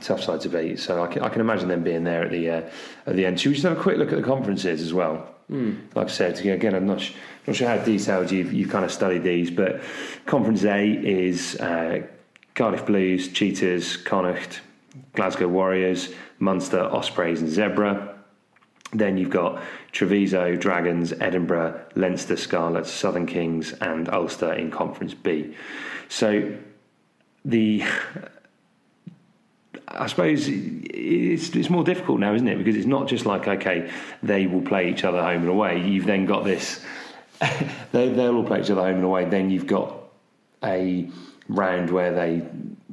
[0.00, 0.78] tough side to beat.
[0.78, 2.70] So I can, I can imagine them being there at the uh,
[3.06, 3.40] at the end.
[3.40, 5.34] Should we just have a quick look at the conferences as well?
[5.50, 5.94] Mm.
[5.96, 7.14] Like I said, again, I'm not sh-
[7.48, 9.82] not sure how detailed you've you've kind of studied these, but
[10.26, 12.06] Conference A is uh,
[12.54, 14.60] Cardiff Blues, Cheetahs, Connacht,
[15.14, 18.14] Glasgow Warriors, Munster, Ospreys, and Zebre.
[18.92, 25.56] Then you've got Treviso, Dragons, Edinburgh, Leinster Scarlets, Southern Kings, and Ulster in Conference B.
[26.08, 26.56] So
[27.44, 27.84] the
[29.88, 32.56] I suppose it's, it's more difficult now, isn't it?
[32.56, 33.90] Because it's not just like okay,
[34.22, 35.80] they will play each other home and away.
[35.80, 36.84] You've then got this.
[37.92, 39.24] they, they'll all play each other home and away.
[39.24, 39.96] Then you've got
[40.62, 41.08] a
[41.48, 42.46] round where they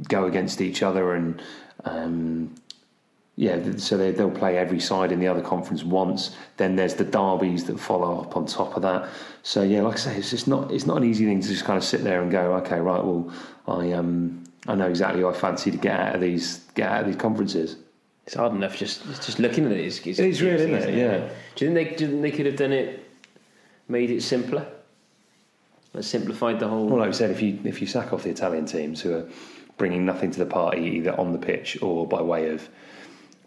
[0.07, 1.41] go against each other and
[1.85, 2.53] um,
[3.37, 6.35] yeah, so they, they'll play every side in the other conference once.
[6.57, 9.09] Then there's the derbies that follow up on top of that.
[9.41, 11.63] So yeah, like I say, it's just not it's not an easy thing to just
[11.63, 13.33] kind of sit there and go, okay, right, well,
[13.67, 17.01] I um I know exactly who I fancy to get out of these get out
[17.01, 17.77] of these conferences.
[18.27, 19.85] It's hard enough just just looking at it.
[19.85, 20.95] It's, it's, it is really, isn't it?
[20.95, 21.29] Yeah.
[21.55, 23.09] Do you think they do you think they could have done it,
[23.87, 24.67] made it simpler?
[25.99, 26.87] Simplified the whole.
[26.87, 29.29] Well, like I said, if you if you sack off the Italian teams who are
[29.77, 32.69] bringing nothing to the party either on the pitch or by way of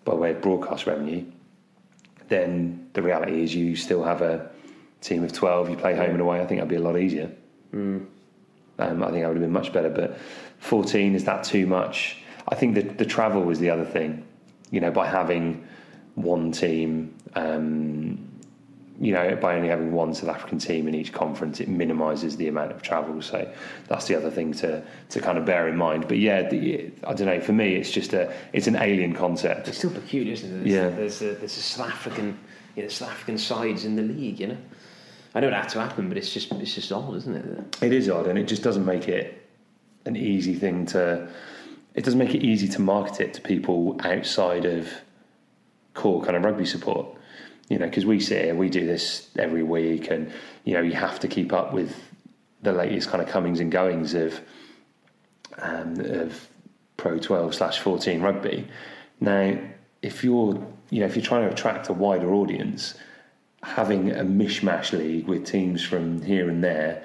[0.05, 1.25] by way of broadcast revenue,
[2.29, 4.51] then the reality is you still have a
[5.01, 6.41] team of 12, you play home and away.
[6.41, 7.31] I think that'd be a lot easier.
[7.73, 8.07] Mm.
[8.79, 9.91] Um, I think that would have been much better.
[9.91, 10.19] But
[10.59, 12.19] 14, is that too much?
[12.49, 14.27] I think that the travel was the other thing.
[14.71, 15.67] You know, by having
[16.15, 18.19] one team, um,
[19.01, 22.47] you know, by only having one South African team in each conference, it minimises the
[22.47, 23.21] amount of travel.
[23.23, 23.51] So
[23.89, 26.07] that's the other thing to to kind of bear in mind.
[26.07, 27.41] But yeah, the, I don't know.
[27.41, 29.69] For me, it's just a it's an alien concept.
[29.69, 30.65] It's still peculiar, isn't it?
[30.65, 30.89] There's, yeah.
[30.91, 32.39] There's a, there's a South African,
[32.77, 34.39] you know, South African sides in the league.
[34.39, 34.59] You know,
[35.35, 37.83] I know it had to happen, but it's just it's just odd, isn't it?
[37.83, 39.45] It is odd, and it just doesn't make it
[40.05, 41.29] an easy thing to.
[41.95, 44.89] It doesn't make it easy to market it to people outside of
[45.95, 47.14] core kind of rugby support
[47.69, 50.31] you know, because we sit here, we do this every week, and
[50.65, 51.97] you know, you have to keep up with
[52.63, 54.41] the latest kind of comings and goings of
[55.59, 56.49] um, of
[56.97, 58.67] Pro 12 slash 14 rugby.
[59.21, 59.59] Now,
[60.03, 60.55] if you're
[60.91, 62.95] you know if you're trying to attract a wider audience,
[63.63, 67.05] having a mishmash league with teams from here and there,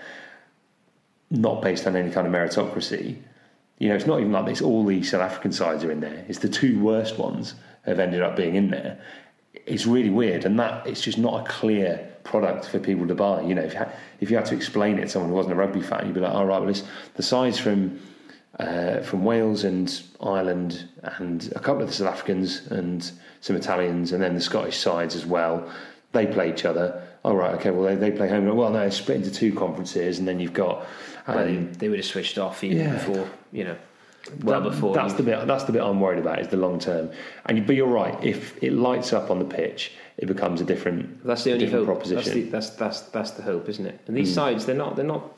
[1.30, 3.18] not based on any kind of meritocracy,
[3.78, 4.62] you know, it's not even like this.
[4.62, 6.26] All the South African sides are in there.
[6.28, 9.02] It's the two worst ones have ended up being in there
[9.54, 13.42] it's really weird, and that it's just not a clear product for people to buy.
[13.42, 15.54] You know, if you, ha- if you had to explain it to someone who wasn't
[15.54, 16.84] a rugby fan, you'd be like, "All right, well, it's
[17.16, 18.00] the sides from
[18.60, 24.12] uh, from Wales and Ireland, and a couple of the South Africans and some Italians,
[24.12, 25.70] and then the Scottish sides as well.
[26.12, 27.06] They play each other.
[27.24, 28.46] All right, okay, well, they, they play home.
[28.56, 30.88] Well, no, it's split into two conferences, and then you've got.
[31.28, 32.94] Um, well, they, they, would have switched off even yeah.
[32.94, 33.78] before, you know
[34.44, 34.94] well that, before.
[34.94, 35.18] That's you...
[35.18, 35.48] the bit.
[35.48, 36.40] That's the bit I'm worried about.
[36.40, 37.12] Is the long term.
[37.46, 38.22] And but you're right.
[38.24, 41.26] If it lights up on the pitch, it becomes a different.
[41.26, 41.86] That's the only hope.
[41.86, 42.50] Proposition.
[42.52, 44.00] That's, the, that's that's that's the hope, isn't it?
[44.08, 44.36] And these mm.
[44.36, 44.96] sides, they're not.
[44.96, 45.38] They're not.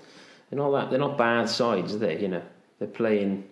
[0.49, 0.89] They're not that.
[0.89, 2.19] They're not bad sides, are they?
[2.19, 2.43] You know,
[2.79, 3.47] they're playing.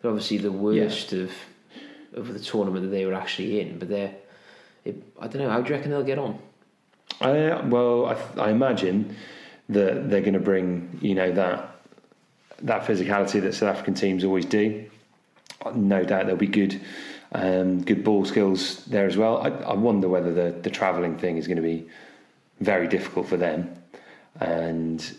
[0.00, 1.24] They're obviously the worst yeah.
[1.24, 1.32] of
[2.14, 4.14] of the tournament that they were actually in, but they're.
[4.84, 5.50] It, I don't know.
[5.50, 6.38] How do you reckon they'll get on?
[7.20, 9.16] Uh, well, I, I imagine
[9.68, 11.73] that they're going to bring you know that
[12.62, 14.84] that physicality that South African teams always do.
[15.74, 16.80] No doubt there'll be good,
[17.32, 19.38] um, good ball skills there as well.
[19.38, 21.88] I, I wonder whether the the travelling thing is going to be
[22.60, 23.74] very difficult for them,
[24.40, 25.14] and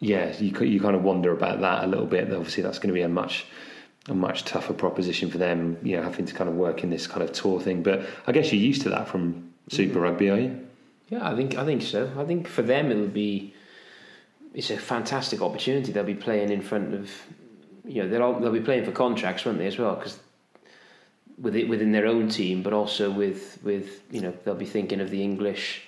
[0.00, 2.32] yeah, you you kind of wonder about that a little bit.
[2.32, 3.46] Obviously, that's going to be a much
[4.08, 5.78] a much tougher proposition for them.
[5.82, 7.82] You know, having to kind of work in this kind of tour thing.
[7.82, 10.66] But I guess you're used to that from Super Rugby, are you?
[11.10, 12.12] Yeah, I think I think so.
[12.18, 13.54] I think for them it'll be
[14.54, 15.92] it's a fantastic opportunity.
[15.92, 17.10] They'll be playing in front of,
[17.84, 19.96] you know, they'll they'll be playing for contracts, won't they, as well?
[19.96, 20.18] Because
[21.40, 25.00] with it within their own team, but also with with you know they'll be thinking
[25.00, 25.82] of the English,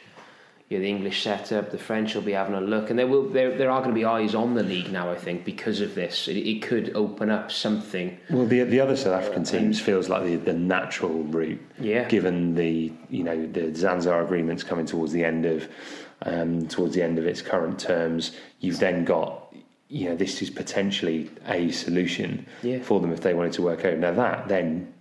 [0.69, 1.71] you know, the English setup.
[1.71, 3.99] The French will be having a look, and there will there there are going to
[3.99, 5.11] be eyes on the league now.
[5.11, 8.19] I think because of this, it, it could open up something.
[8.31, 11.61] Well, the the other South African teams feels like the the natural route.
[11.81, 12.07] Yeah.
[12.09, 15.69] Given the you know the SANZAAR agreements coming towards the end of
[16.23, 19.55] um, towards the end of its current terms, you've then got
[19.89, 22.81] you know this is potentially a solution yeah.
[22.81, 23.99] for them if they wanted to work out.
[23.99, 24.93] Now that then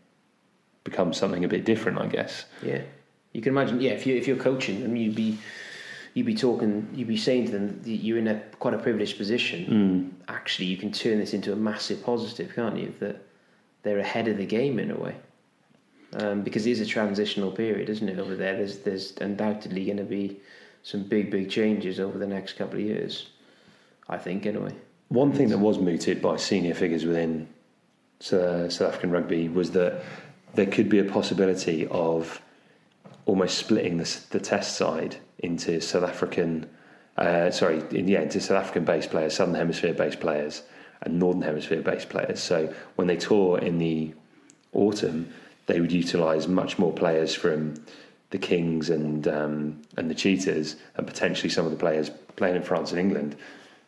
[0.84, 2.46] becomes something a bit different, I guess.
[2.64, 2.82] Yeah,
[3.34, 3.80] you can imagine.
[3.80, 5.38] Yeah, if you if you're coaching them, you'd be
[6.14, 9.18] you'd be talking, you'd be saying to them, that you're in a quite a privileged
[9.18, 9.66] position.
[9.66, 10.26] Mm.
[10.28, 12.94] Actually, you can turn this into a massive positive, can't you?
[13.00, 13.24] That
[13.84, 15.16] they're ahead of the game in a way.
[16.14, 18.18] Um, because it is a transitional period, isn't it?
[18.18, 20.40] Over there, there's there's undoubtedly going to be
[20.84, 23.30] some big, big changes over the next couple of years.
[24.08, 24.74] I think, anyway.
[25.10, 27.48] One thing that was mooted by senior figures within
[28.20, 30.04] South African rugby was that
[30.56, 32.42] there could be a possibility of
[33.26, 36.68] almost splitting the, the test side into South African,
[37.18, 40.64] uh, sorry, in, yeah, into South African based players, Southern Hemisphere based players,
[41.02, 42.42] and Northern Hemisphere based players.
[42.42, 44.14] So when they tour in the
[44.74, 45.32] autumn,
[45.68, 47.76] they would utilise much more players from
[48.32, 52.64] the Kings and um, and the Cheetahs, and potentially some of the players playing in
[52.64, 53.36] France and England,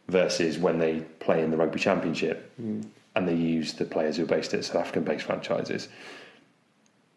[0.07, 2.85] versus when they play in the Rugby Championship, mm.
[3.15, 5.87] and they use the players who are based at South African-based franchises.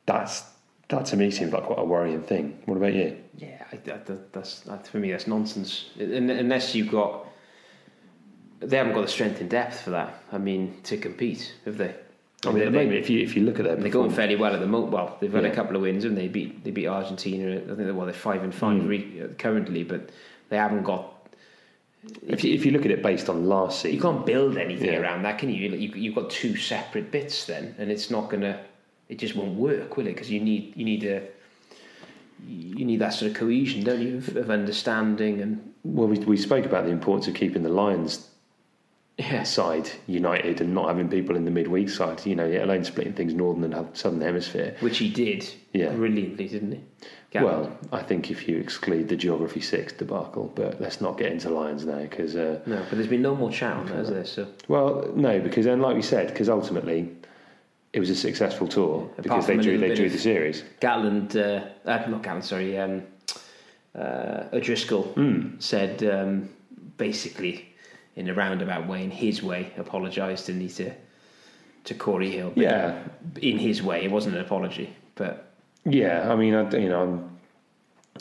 [0.07, 0.45] That's
[0.89, 2.59] that to me seems like quite a worrying thing.
[2.67, 3.17] What about you?
[3.39, 5.87] Yeah, I, that, that's that, for me that's nonsense.
[5.99, 7.27] Unless you've got,
[8.61, 10.23] they haven't got the strength and depth for that.
[10.31, 11.95] I mean, to compete, have they?
[12.50, 14.54] I mean, they, they, if you if you look at them, they're going fairly well
[14.54, 14.92] at the moment.
[14.92, 15.50] Well, they've had yeah.
[15.50, 17.57] a couple of wins and they beat they beat Argentina.
[17.57, 19.38] I think they're well, they're five and five mm.
[19.38, 20.11] currently, but
[20.48, 21.11] they haven't got.
[22.26, 24.92] If you, if you look at it based on last season, you can't build anything
[24.92, 24.98] yeah.
[24.98, 25.70] around that, can you?
[25.70, 25.88] you?
[25.94, 28.61] You've got two separate bits then, and it's not gonna.
[29.09, 30.12] It just won't work, will it?
[30.12, 31.22] Because you need you need a
[32.46, 35.72] you need that sort of cohesion, don't you, of, of understanding and.
[35.83, 38.28] Well, we we spoke about the importance of keeping the Lions
[39.18, 39.42] yeah.
[39.42, 43.35] side united and not having people in the midweek side, you know, alone splitting things
[43.35, 44.77] northern and southern hemisphere.
[44.81, 45.90] Which he did yeah.
[45.90, 46.81] brilliantly, didn't he?
[47.42, 51.50] Well, I think if you exclude the Geography 6 debacle, but let's not get into
[51.50, 52.37] Lions now because.
[52.37, 54.24] Uh, no, but there's been no more chat on that, has there?
[54.24, 54.46] So.
[54.68, 57.11] Well, no, because then, like we said, because ultimately
[57.92, 60.62] it was a successful tour because they drew, they drew the series.
[60.81, 63.03] Gatland, uh, uh, not Gatland, sorry, um,
[63.96, 65.61] uh, O'Driscoll mm.
[65.62, 66.48] said um,
[66.96, 67.74] basically
[68.16, 70.92] in a roundabout way, in his way, apologised to to
[71.85, 72.53] to Cory Hill.
[72.57, 73.03] yeah,
[73.42, 77.38] in his way, it wasn't an apology, but yeah, I mean, I, you know, I'm,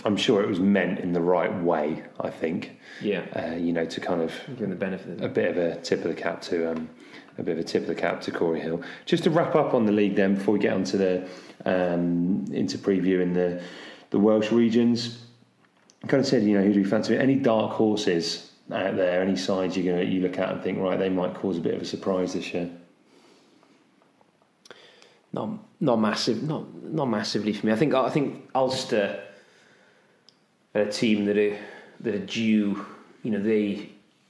[0.04, 2.04] I'm sure it was meant in the right way.
[2.20, 2.78] I think.
[3.02, 3.24] Yeah.
[3.36, 6.04] Uh, you know, to kind of give the benefit of a bit of a tip
[6.04, 6.90] of the cap to um,
[7.38, 8.82] a bit of a tip of the cap to Cory Hill.
[9.06, 11.28] Just to wrap up on the league, then before we get onto the
[11.66, 13.62] um, into previewing the
[14.10, 15.20] the Welsh regions.
[16.04, 17.18] I kind of said, you know, who do we fancy?
[17.18, 19.22] Any dark horses out there?
[19.22, 21.76] Any sides you're to you look at and think right they might cause a bit
[21.76, 22.70] of a surprise this year?
[25.32, 25.50] Not
[25.80, 27.74] not massive, not not massively for me.
[27.74, 29.24] I think I think Ulster
[30.76, 31.58] are a team that are
[32.02, 32.86] that are due.
[33.24, 33.90] You know they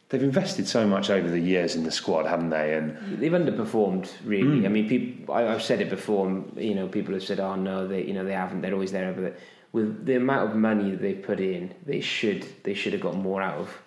[0.09, 2.75] they've invested so much over the years in the squad, haven't they?
[2.75, 4.61] And they've underperformed really.
[4.61, 4.65] Mm.
[4.65, 5.33] I mean, people.
[5.33, 6.43] I, have said it before.
[6.55, 8.61] You know, people have said, "Oh no, they you know they haven't.
[8.61, 9.37] They're always there." But
[9.73, 13.15] with the amount of money that they've put in, they should they should have got
[13.15, 13.82] more out of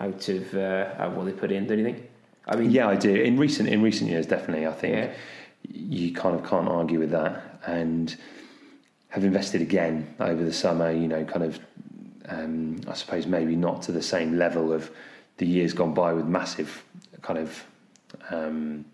[0.00, 1.66] out of, uh, out of what they put in.
[1.66, 2.10] Don't you think?
[2.46, 3.14] I mean, yeah, I do.
[3.14, 5.12] In recent in recent years, definitely, I think yeah.
[5.70, 8.16] you kind of can't argue with that, and
[9.10, 10.90] have invested again over the summer.
[10.90, 11.60] You know, kind of,
[12.28, 14.90] um, I suppose maybe not to the same level of
[15.36, 16.84] the years gone by with massive
[17.22, 17.64] kind of.
[18.30, 18.86] Um,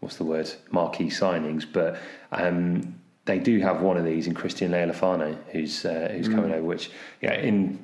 [0.00, 0.50] what's the word?
[0.70, 1.98] Marquee signings, but
[2.32, 6.34] um, they do have one of these in Christian Leali'ifano, who's uh, who's mm.
[6.34, 6.64] coming over.
[6.64, 7.78] Which, yeah, in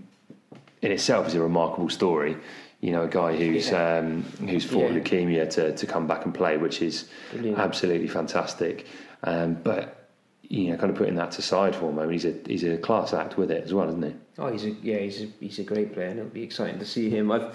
[0.82, 2.36] in itself is a remarkable story.
[2.80, 3.98] You know, a guy who's yeah.
[3.98, 4.98] um, who's fought yeah.
[4.98, 7.58] leukemia to, to come back and play, which is Brilliant.
[7.58, 8.86] absolutely fantastic.
[9.22, 10.08] Um, but
[10.42, 13.12] you know, kind of putting that aside for a moment, he's a he's a class
[13.12, 14.14] act with it as well, isn't he?
[14.38, 16.86] Oh, he's a yeah, he's a he's a great player, and it'll be exciting to
[16.86, 17.30] see him.
[17.30, 17.54] I've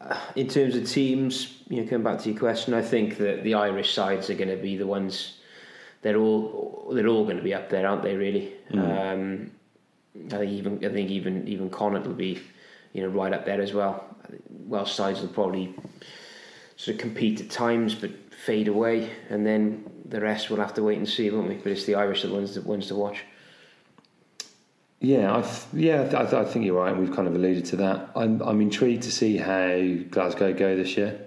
[0.00, 3.42] uh, in terms of teams, you know, coming back to your question, I think that
[3.42, 5.38] the Irish sides are going to be the ones.
[6.02, 8.14] They're all they're all going to be up there, aren't they?
[8.14, 8.52] Really.
[8.70, 9.12] Mm.
[9.12, 9.50] Um,
[10.16, 12.40] I think even I think even even Connacht will be,
[12.92, 14.04] you know, right up there as well.
[14.48, 15.74] Welsh sides will probably
[16.76, 20.82] sort of compete at times, but fade away, and then the rest we'll have to
[20.82, 21.54] wait and see, won't we?
[21.54, 23.24] But it's the Irish that ones that ones to watch.
[25.00, 26.92] Yeah, I th- yeah, I, th- I, think you're right.
[26.92, 28.10] And we've kind of alluded to that.
[28.16, 29.78] I'm I'm intrigued to see how
[30.10, 31.20] Glasgow go this year.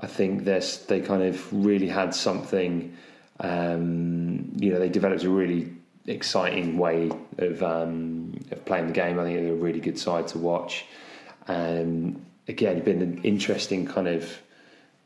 [0.00, 2.96] I think they kind of really had something.
[3.40, 5.72] Um, you know, they developed a really
[6.08, 9.18] exciting way of um, of playing the game.
[9.18, 10.86] I think they're a really good side to watch.
[11.46, 14.40] Um, again, it's been an interesting kind of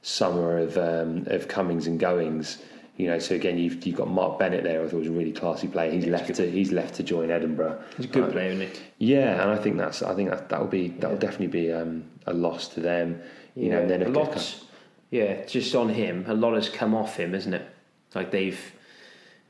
[0.02, 2.58] summer of um, of comings and goings.
[2.96, 4.82] You know, so again, you've you've got Mark Bennett there.
[4.82, 5.90] I thought was a really classy player.
[5.90, 7.82] He's yeah, left to he's left to join Edinburgh.
[7.96, 8.80] He's a good uh, player, isn't he?
[8.98, 11.20] Yeah, and I think that's I think that that'll be that'll yeah.
[11.20, 13.20] definitely be um, a loss to them.
[13.54, 14.64] You yeah, know, and then a lot.
[15.10, 17.66] Yeah, just on him, a lot has come off him, isn't it?
[18.14, 18.72] Like they've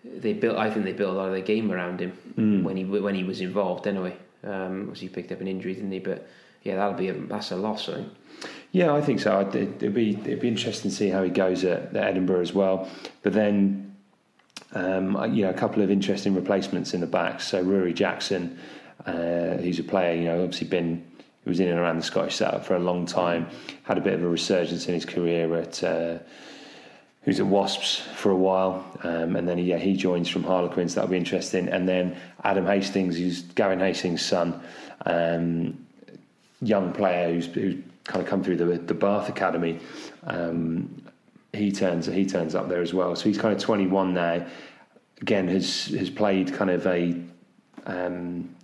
[0.04, 0.56] they built.
[0.56, 2.62] I think they built a lot of their game around him mm.
[2.62, 3.86] when he when he was involved.
[3.86, 6.00] Anyway, um, was he picked up an injury, didn't he?
[6.00, 6.26] But
[6.62, 7.88] yeah, that'll be a that's a loss.
[7.88, 8.12] I think.
[8.72, 9.40] Yeah, I think so.
[9.40, 12.88] It'd be it'd be interesting to see how he goes at, at Edinburgh as well.
[13.22, 13.94] But then,
[14.72, 17.40] um, you know, a couple of interesting replacements in the back.
[17.40, 18.58] So Ruaridh Jackson,
[19.06, 21.06] uh, who's a player, you know, obviously been
[21.44, 23.48] he was in and around the Scottish setup for a long time.
[23.82, 25.84] Had a bit of a resurgence in his career at.
[25.84, 26.18] Uh,
[27.22, 30.94] who's at Wasps for a while, um, and then yeah, he joins from Harlequins.
[30.94, 31.68] That'll be interesting.
[31.68, 34.60] And then Adam Hastings, who's Gavin Hastings' son,
[35.06, 35.86] um,
[36.60, 39.78] young player who's, who's kind of come through the the Bath Academy.
[40.24, 41.02] Um,
[41.52, 43.14] he turns he turns up there as well.
[43.14, 44.46] So he's kind of 21 now.
[45.20, 47.14] Again, has has played kind of a
[47.86, 48.54] um,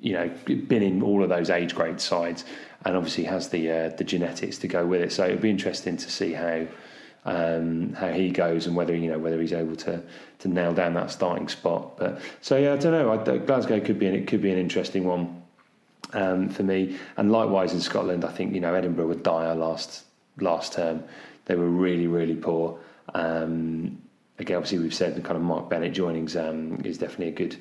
[0.00, 2.44] you know been in all of those age grade sides,
[2.84, 5.12] and obviously has the uh, the genetics to go with it.
[5.12, 6.66] So it'll be interesting to see how
[7.26, 10.02] um, how he goes and whether you know whether he's able to
[10.38, 11.96] to nail down that starting spot.
[11.98, 13.12] But so yeah, I don't know.
[13.12, 15.42] I, Glasgow could be an, it could be an interesting one
[16.12, 16.96] um, for me.
[17.16, 20.04] And likewise in Scotland, I think you know Edinburgh were dire last
[20.38, 21.02] last term.
[21.46, 22.78] They were really really poor.
[23.14, 24.00] Um,
[24.38, 27.56] again, obviously we've said the kind of Mark Bennett joinings um, is definitely a good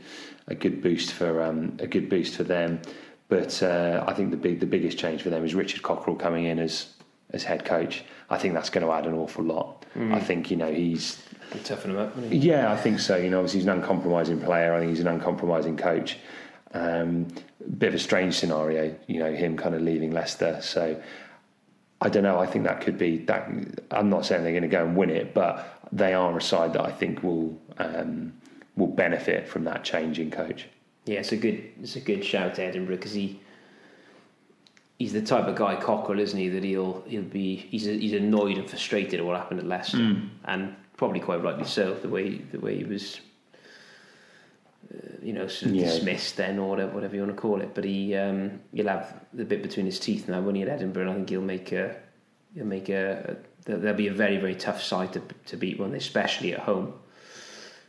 [0.48, 2.82] a good boost for um, a good boost for them.
[3.28, 6.46] But uh, I think the big the biggest change for them is Richard Cockerill coming
[6.46, 6.88] in as
[7.32, 8.04] as head coach.
[8.30, 9.86] I think that's going to add an awful lot.
[9.96, 10.14] Mm.
[10.14, 11.22] I think you know he's
[11.64, 12.14] toughen him up.
[12.30, 13.16] Yeah, I think so.
[13.16, 14.74] You know, obviously he's an uncompromising player.
[14.74, 16.18] I think he's an uncompromising coach.
[16.74, 17.28] Um,
[17.78, 20.60] bit of a strange scenario, you know, him kind of leaving Leicester.
[20.62, 21.02] So
[22.02, 22.40] I don't know.
[22.40, 23.50] I think that could be that.
[23.92, 26.74] I'm not saying they're going to go and win it, but they are a side
[26.74, 28.34] that I think will um,
[28.76, 30.68] will benefit from that change in coach.
[31.06, 33.40] Yeah, it's a good it's a good shout to Edinburgh because he
[34.98, 36.50] he's the type of guy Cockerill, isn't he?
[36.50, 40.30] That he'll he'll be he's he's annoyed and frustrated at what happened at Leicester, mm.
[40.46, 41.94] and probably quite rightly so.
[41.94, 43.20] The way the way he was,
[44.94, 45.86] uh, you know, sort of yeah.
[45.86, 47.74] dismissed then or whatever, whatever you want to call it.
[47.74, 51.04] But he um, he'll have the bit between his teeth now when he at Edinburgh,
[51.04, 51.96] and I think he'll make a
[52.54, 53.38] he'll make a,
[53.68, 56.94] a there'll be a very very tough side to to beat one, especially at home.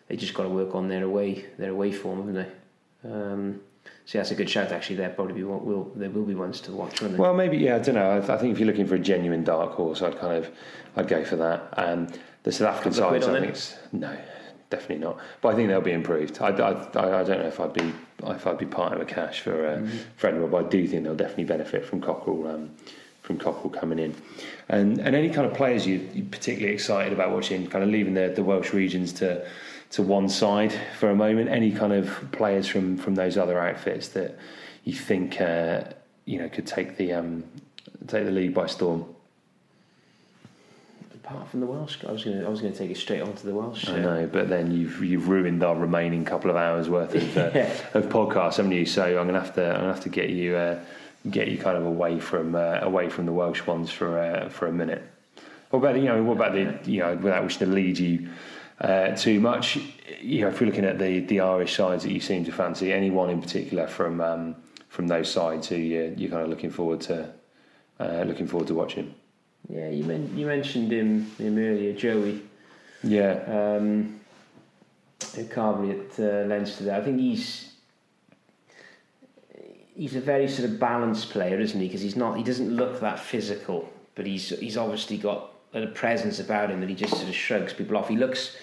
[0.08, 3.10] They just got to work on their away their away form, haven't they?
[3.10, 3.60] Um,
[4.06, 4.70] so yeah, that's a good shout.
[4.70, 7.02] Actually, there probably be will there will be ones to watch.
[7.02, 7.74] Well, maybe yeah.
[7.74, 8.08] I don't know.
[8.08, 10.48] I, I, think if you're looking for a genuine dark horse, I'd kind of
[10.94, 11.74] I'd go for that.
[11.76, 12.06] Um,
[12.44, 14.16] the South African side, I think it's no,
[14.70, 15.18] definitely not.
[15.40, 16.40] But I think they'll be improved.
[16.40, 17.92] I, I, I, don't know if I'd be
[18.22, 20.50] if I'd be part of a cash for uh, mm-hmm.
[20.52, 22.70] but I do think they'll definitely benefit from Cockerill um,
[23.22, 24.14] from Cockerill coming in,
[24.68, 28.14] and and any kind of players you are particularly excited about watching, kind of leaving
[28.14, 29.44] the the Welsh regions to
[29.96, 31.48] to one side for a moment.
[31.48, 34.38] Any kind of players from from those other outfits that
[34.84, 35.84] you think uh,
[36.26, 37.44] you know could take the um,
[38.06, 39.06] take the league by storm?
[41.14, 43.22] Apart from the Welsh, I was going to I was going to take it straight
[43.22, 43.88] on to the Welsh.
[43.88, 47.50] I know, but then you've you've ruined our remaining couple of hours worth of uh,
[47.54, 47.72] yeah.
[47.94, 48.84] of podcasts, haven't you?
[48.84, 50.78] So I'm gonna have to I'm gonna have to get you uh,
[51.30, 54.66] get you kind of away from uh, away from the Welsh ones for uh, for
[54.66, 55.02] a minute.
[55.70, 58.28] What about the, you know what about the you know without wishing to lead you
[58.80, 59.78] uh, too much.
[60.20, 62.92] You know, if you're looking at the, the Irish sides that you seem to fancy,
[62.92, 64.56] anyone in particular from um,
[64.88, 67.32] from those sides who you're, you're kind of looking forward to
[68.00, 69.14] uh, looking forward to watching.
[69.68, 72.42] Yeah, you men- you mentioned him, him earlier, Joey.
[73.02, 73.42] Yeah.
[73.48, 74.20] Um,
[75.20, 76.92] Carbery at uh, Leinster.
[76.92, 77.72] I think he's
[79.94, 81.86] he's a very sort of balanced player, isn't he?
[81.86, 86.40] Because he's not he doesn't look that physical, but he's he's obviously got a presence
[86.40, 88.08] about him that he just sort of shrugs people off.
[88.08, 88.56] He looks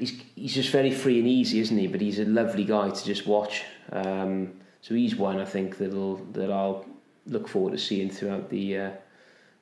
[0.00, 1.86] he's he's just very free and easy, isn't he?
[1.86, 3.62] But he's a lovely guy to just watch.
[3.92, 6.86] Um, so he's one I think that'll that I'll
[7.26, 8.90] look forward to seeing throughout the uh,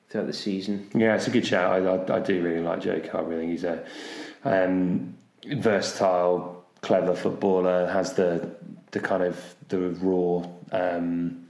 [0.09, 0.89] throughout the season.
[0.95, 1.71] Yeah, it's a good shout.
[1.71, 3.35] I, I, I do really like Joe Carbery.
[3.35, 3.85] I think he's a
[4.43, 5.15] um,
[5.45, 7.87] versatile, clever footballer.
[7.87, 8.55] Has the
[8.91, 10.47] the kind of the raw.
[10.71, 11.45] Um,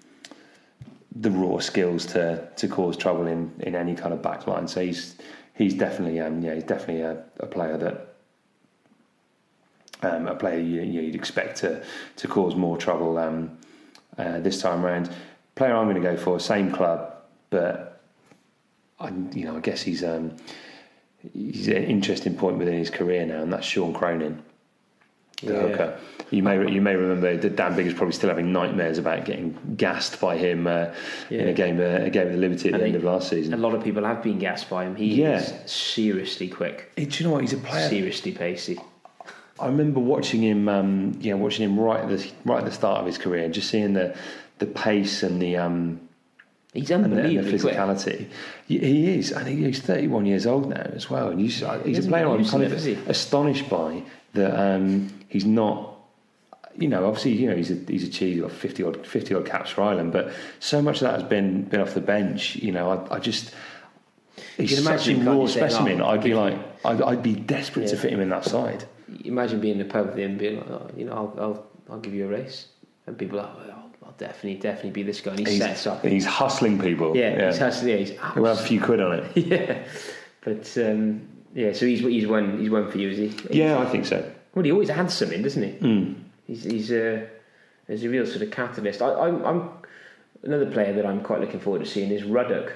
[1.15, 4.69] the raw skills to to cause trouble in, in any kind of backline.
[4.69, 5.15] So he's
[5.55, 8.08] he's definitely um, yeah he's definitely a, a player that
[10.01, 11.83] um, a player you, would expect to
[12.17, 13.57] to cause more trouble um,
[14.17, 15.09] uh, this time around.
[15.55, 17.13] Player I'm going to go for same club,
[17.49, 18.01] but
[18.99, 20.35] I you know I guess he's um,
[21.33, 24.43] he's an interesting point within his career now, and that's Sean Cronin
[25.41, 25.61] the yeah.
[25.61, 25.99] hooker.
[26.31, 29.57] You may you may remember that Dan Biggar is probably still having nightmares about getting
[29.77, 30.93] gassed by him uh,
[31.29, 31.39] yeah.
[31.39, 33.53] in a game uh, a game of the Liberty at the end of last season.
[33.53, 34.95] A lot of people have been gassed by him.
[34.95, 35.39] He yeah.
[35.39, 36.91] is seriously quick.
[36.95, 37.41] do you know what?
[37.41, 37.89] He's a player.
[37.89, 38.79] Seriously pacey.
[39.59, 42.71] I remember watching him, um, you know, watching him right at the right at the
[42.71, 44.15] start of his career, and just seeing the
[44.59, 46.01] the pace and the um,
[46.73, 48.15] He's unbelievably and the, physicality.
[48.15, 48.29] Quick.
[48.67, 51.29] He is, and he's 31 years old now as well.
[51.29, 54.03] And he's, he's a player I'm kind of astonished by
[54.33, 55.95] that um, he's not.
[56.77, 59.71] You know, obviously, you know he's a, he's achieved got fifty odd fifty odd caps
[59.71, 62.55] for Ireland, but so much of that has been been off the bench.
[62.55, 63.53] You know, I, I just
[64.55, 66.01] he's such a raw specimen.
[66.01, 67.89] I'd be like, I'd, I'd be desperate yeah.
[67.89, 68.85] to fit him in that side.
[69.25, 71.99] Imagine being in the pub with him, being like, oh, you know, I'll, I'll I'll
[71.99, 72.67] give you a race,
[73.07, 75.31] and people are like, oh, I'll definitely definitely be this guy.
[75.31, 76.05] And he he's, sets up.
[76.05, 77.15] He's hustling people.
[77.15, 77.47] Yeah, yeah.
[77.47, 77.89] he's hustling.
[77.91, 79.37] Yeah, he's He'll have a few quid on it.
[79.37, 79.83] yeah.
[80.41, 83.59] But um, yeah, so he's he's one he's one for you, is he?
[83.59, 84.29] Yeah, I think so.
[84.55, 85.71] Well, he always adds something, doesn't he?
[85.85, 86.15] Mm.
[86.47, 87.27] He's he's a
[87.87, 89.01] he's a real sort of catalyst.
[89.01, 89.69] I, I'm, I'm
[90.43, 92.73] another player that I'm quite looking forward to seeing is Ruddock.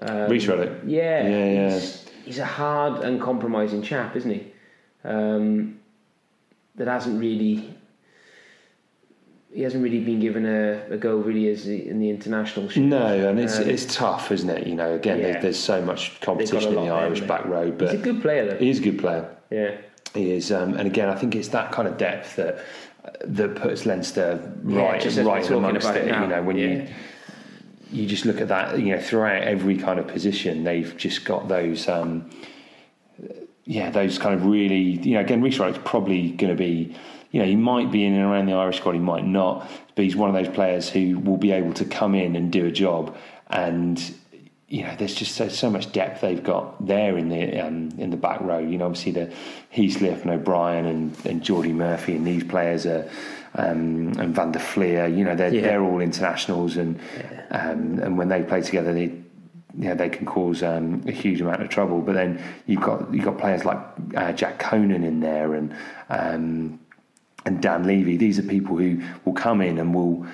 [0.00, 0.82] Um, Rhys Ruddock.
[0.86, 1.70] Yeah, Yeah, yeah.
[1.70, 4.52] He's, he's a hard, uncompromising chap, isn't he?
[5.08, 5.80] Um,
[6.76, 7.74] that hasn't really.
[9.52, 12.68] He hasn't really been given a, a go really as the, in the international.
[12.76, 14.66] No, and it's Um, it's tough, isn't it?
[14.66, 15.24] You know, again, Yeah.
[15.32, 18.20] there's, there's so much competition in the there, Irish back row, but he's a good
[18.20, 18.58] player though.
[18.58, 19.34] he is a good player.
[19.50, 19.70] Yeah,
[20.14, 22.58] He is, um, and again, I think it's that kind of depth that
[23.24, 26.06] that puts Leinster right, just right amongst it.
[26.06, 26.66] now, You know, when yeah.
[26.66, 26.88] you
[27.90, 31.48] you just look at that, you know, throughout every kind of position, they've just got
[31.48, 32.28] those, um,
[33.68, 36.96] yeah, those kind of really, you know, again, Reece Wright's probably going to be,
[37.30, 40.06] you know, he might be in and around the Irish squad, he might not, but
[40.06, 42.72] he's one of those players who will be able to come in and do a
[42.72, 43.14] job,
[43.48, 44.14] and
[44.68, 48.08] you know, there's just so, so much depth they've got there in the um, in
[48.10, 48.58] the back row.
[48.58, 49.32] You know, obviously the
[49.74, 53.08] Heaslip and O'Brien and, and Jordi Murphy and these players are
[53.54, 55.06] um, and Van der Flier.
[55.06, 55.62] You know, they're Yeah.
[55.62, 56.98] they're all internationals, and
[57.50, 59.12] um, and when they play together, they
[59.74, 62.00] know, they can cause um, a huge amount of trouble.
[62.00, 63.78] But then you've got you've got players like
[64.16, 65.74] uh, Jack Conan in there and
[66.08, 66.80] um,
[67.44, 68.16] and Dan Leavy.
[68.18, 70.26] These are people who will come in and will.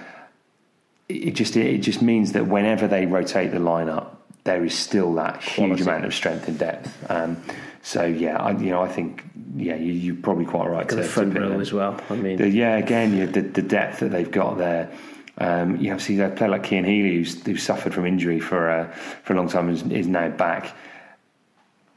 [1.08, 4.08] It just it just means that whenever they rotate the lineup,
[4.44, 5.82] there is still that huge Quality.
[5.82, 7.10] amount of strength and depth.
[7.10, 7.42] Um,
[7.82, 9.22] so yeah, I, you know, I think
[9.56, 11.60] yeah, you, you're probably quite right to the front pick row them.
[11.60, 12.00] as well.
[12.08, 14.90] I mean, The, yeah, again, the, the depth that they've got there.
[15.38, 18.90] Um, you obviously a player like Cian Healy, who's, who's suffered from injury for uh,
[19.24, 20.76] for a long time, is, is now back.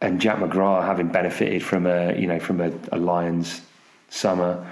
[0.01, 3.61] And Jack McGrath, having benefited from a you know from a, a Lions
[4.09, 4.65] summer,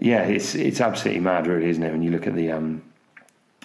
[0.00, 1.90] yeah, it's it's absolutely mad, really, isn't it?
[1.92, 2.82] When you look at the um,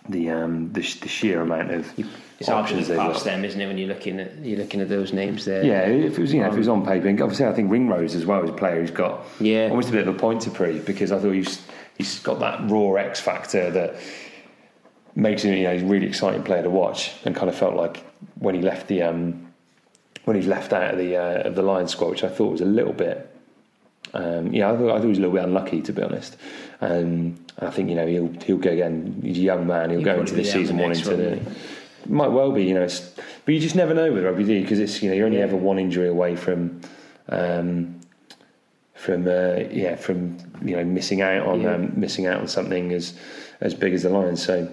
[0.07, 1.91] the um, the, the sheer amount of
[2.39, 3.31] it's options they've past got.
[3.31, 3.67] them, isn't it?
[3.67, 5.63] When you're looking at you're looking at those names there.
[5.63, 7.69] Yeah, if it was you know if it was on paper, and obviously I think
[7.71, 9.67] Ringrose as well is a player who's got Yeah.
[9.69, 11.61] almost a bit of a point to prove because I thought he's
[11.97, 13.95] he's got that raw X factor that
[15.15, 17.75] makes him you know he's a really exciting player to watch and kind of felt
[17.75, 18.05] like
[18.35, 19.47] when he left the um,
[20.25, 22.61] when he's left out of the uh, of the Lions squad, which I thought was
[22.61, 23.29] a little bit
[24.13, 26.35] um, yeah, I thought, I thought he was a little bit unlucky to be honest.
[26.81, 29.19] Um, I think you know he'll he'll go again.
[29.23, 29.89] He's a young man.
[29.89, 31.39] He'll He'll go into the season wanting to.
[32.07, 32.87] Might well be, you know,
[33.45, 34.61] but you just never know with rugby, do?
[34.61, 35.43] Because it's you know you're only Yeah.
[35.43, 36.79] ever one injury away from,
[37.27, 37.99] um,
[38.95, 41.73] from uh, yeah from you know missing out on Yeah.
[41.75, 43.13] um, missing out on something as
[43.61, 44.43] as big as the Lions.
[44.43, 44.67] So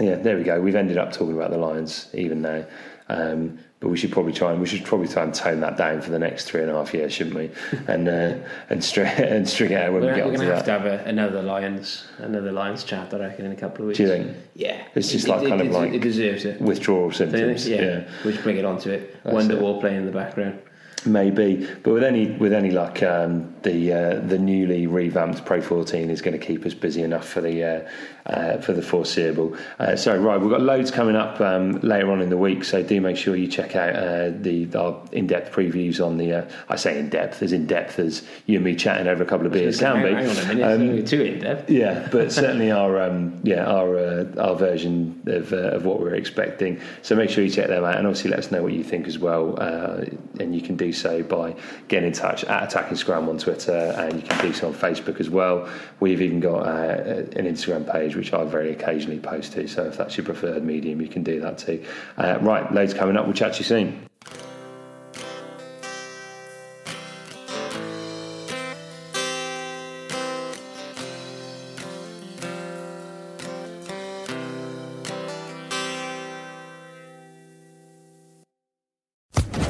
[0.00, 0.60] yeah, there we go.
[0.60, 2.64] We've ended up talking about the Lions even now.
[3.10, 6.02] Um, but we should probably try and we should probably try and tone that down
[6.02, 7.50] for the next three and a half years, shouldn't we?
[7.86, 8.34] And uh,
[8.68, 10.82] and string and string it out when We're, we get we're to have that.
[10.82, 13.98] to have a, another Lions, another Lions chat, I reckon, in a couple of weeks.
[13.98, 14.36] Do you think?
[14.54, 16.60] Yeah, It's just It- like it, kind it, of like it deserves it.
[16.60, 17.64] withdrawal symptoms.
[17.64, 17.80] think?
[17.80, 19.22] Yeah, we'll just bring it onto it.
[19.24, 20.58] That's Wonderwall playing in the background.
[21.06, 26.10] Maybe, but with any with any luck, um, the uh, the newly revamped Pro 14
[26.10, 27.88] is going to keep us busy enough for the uh,
[28.28, 29.56] uh, for the foreseeable.
[29.78, 32.82] Uh, so right, we've got loads coming up um, later on in the week, so
[32.82, 36.32] do make sure you check out uh, the our in depth previews on the.
[36.32, 39.26] Uh, I say in depth, as in depth as you and me chatting over a
[39.26, 40.14] couple of beers can hang, be.
[40.14, 41.70] hang on a minute, Um, too in depth.
[41.70, 46.14] yeah, but certainly our um, yeah our uh, our version of, uh, of what we're
[46.14, 46.80] expecting.
[47.02, 49.06] So make sure you check them out, and obviously let us know what you think
[49.06, 49.56] as well.
[49.60, 50.04] Uh,
[50.40, 51.54] and you can do so by
[51.88, 55.18] getting in touch at Attacking Scrum on Twitter, and you can do so on Facebook
[55.20, 55.68] as well.
[56.00, 59.66] We've even got uh, an Instagram page which I very occasionally post to.
[59.68, 61.84] So if that's your preferred medium, you can do that too.
[62.16, 63.24] Uh, right, loads coming up.
[63.24, 64.04] We'll chat to you soon.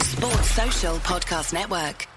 [0.00, 2.08] Sports Social Podcast Network.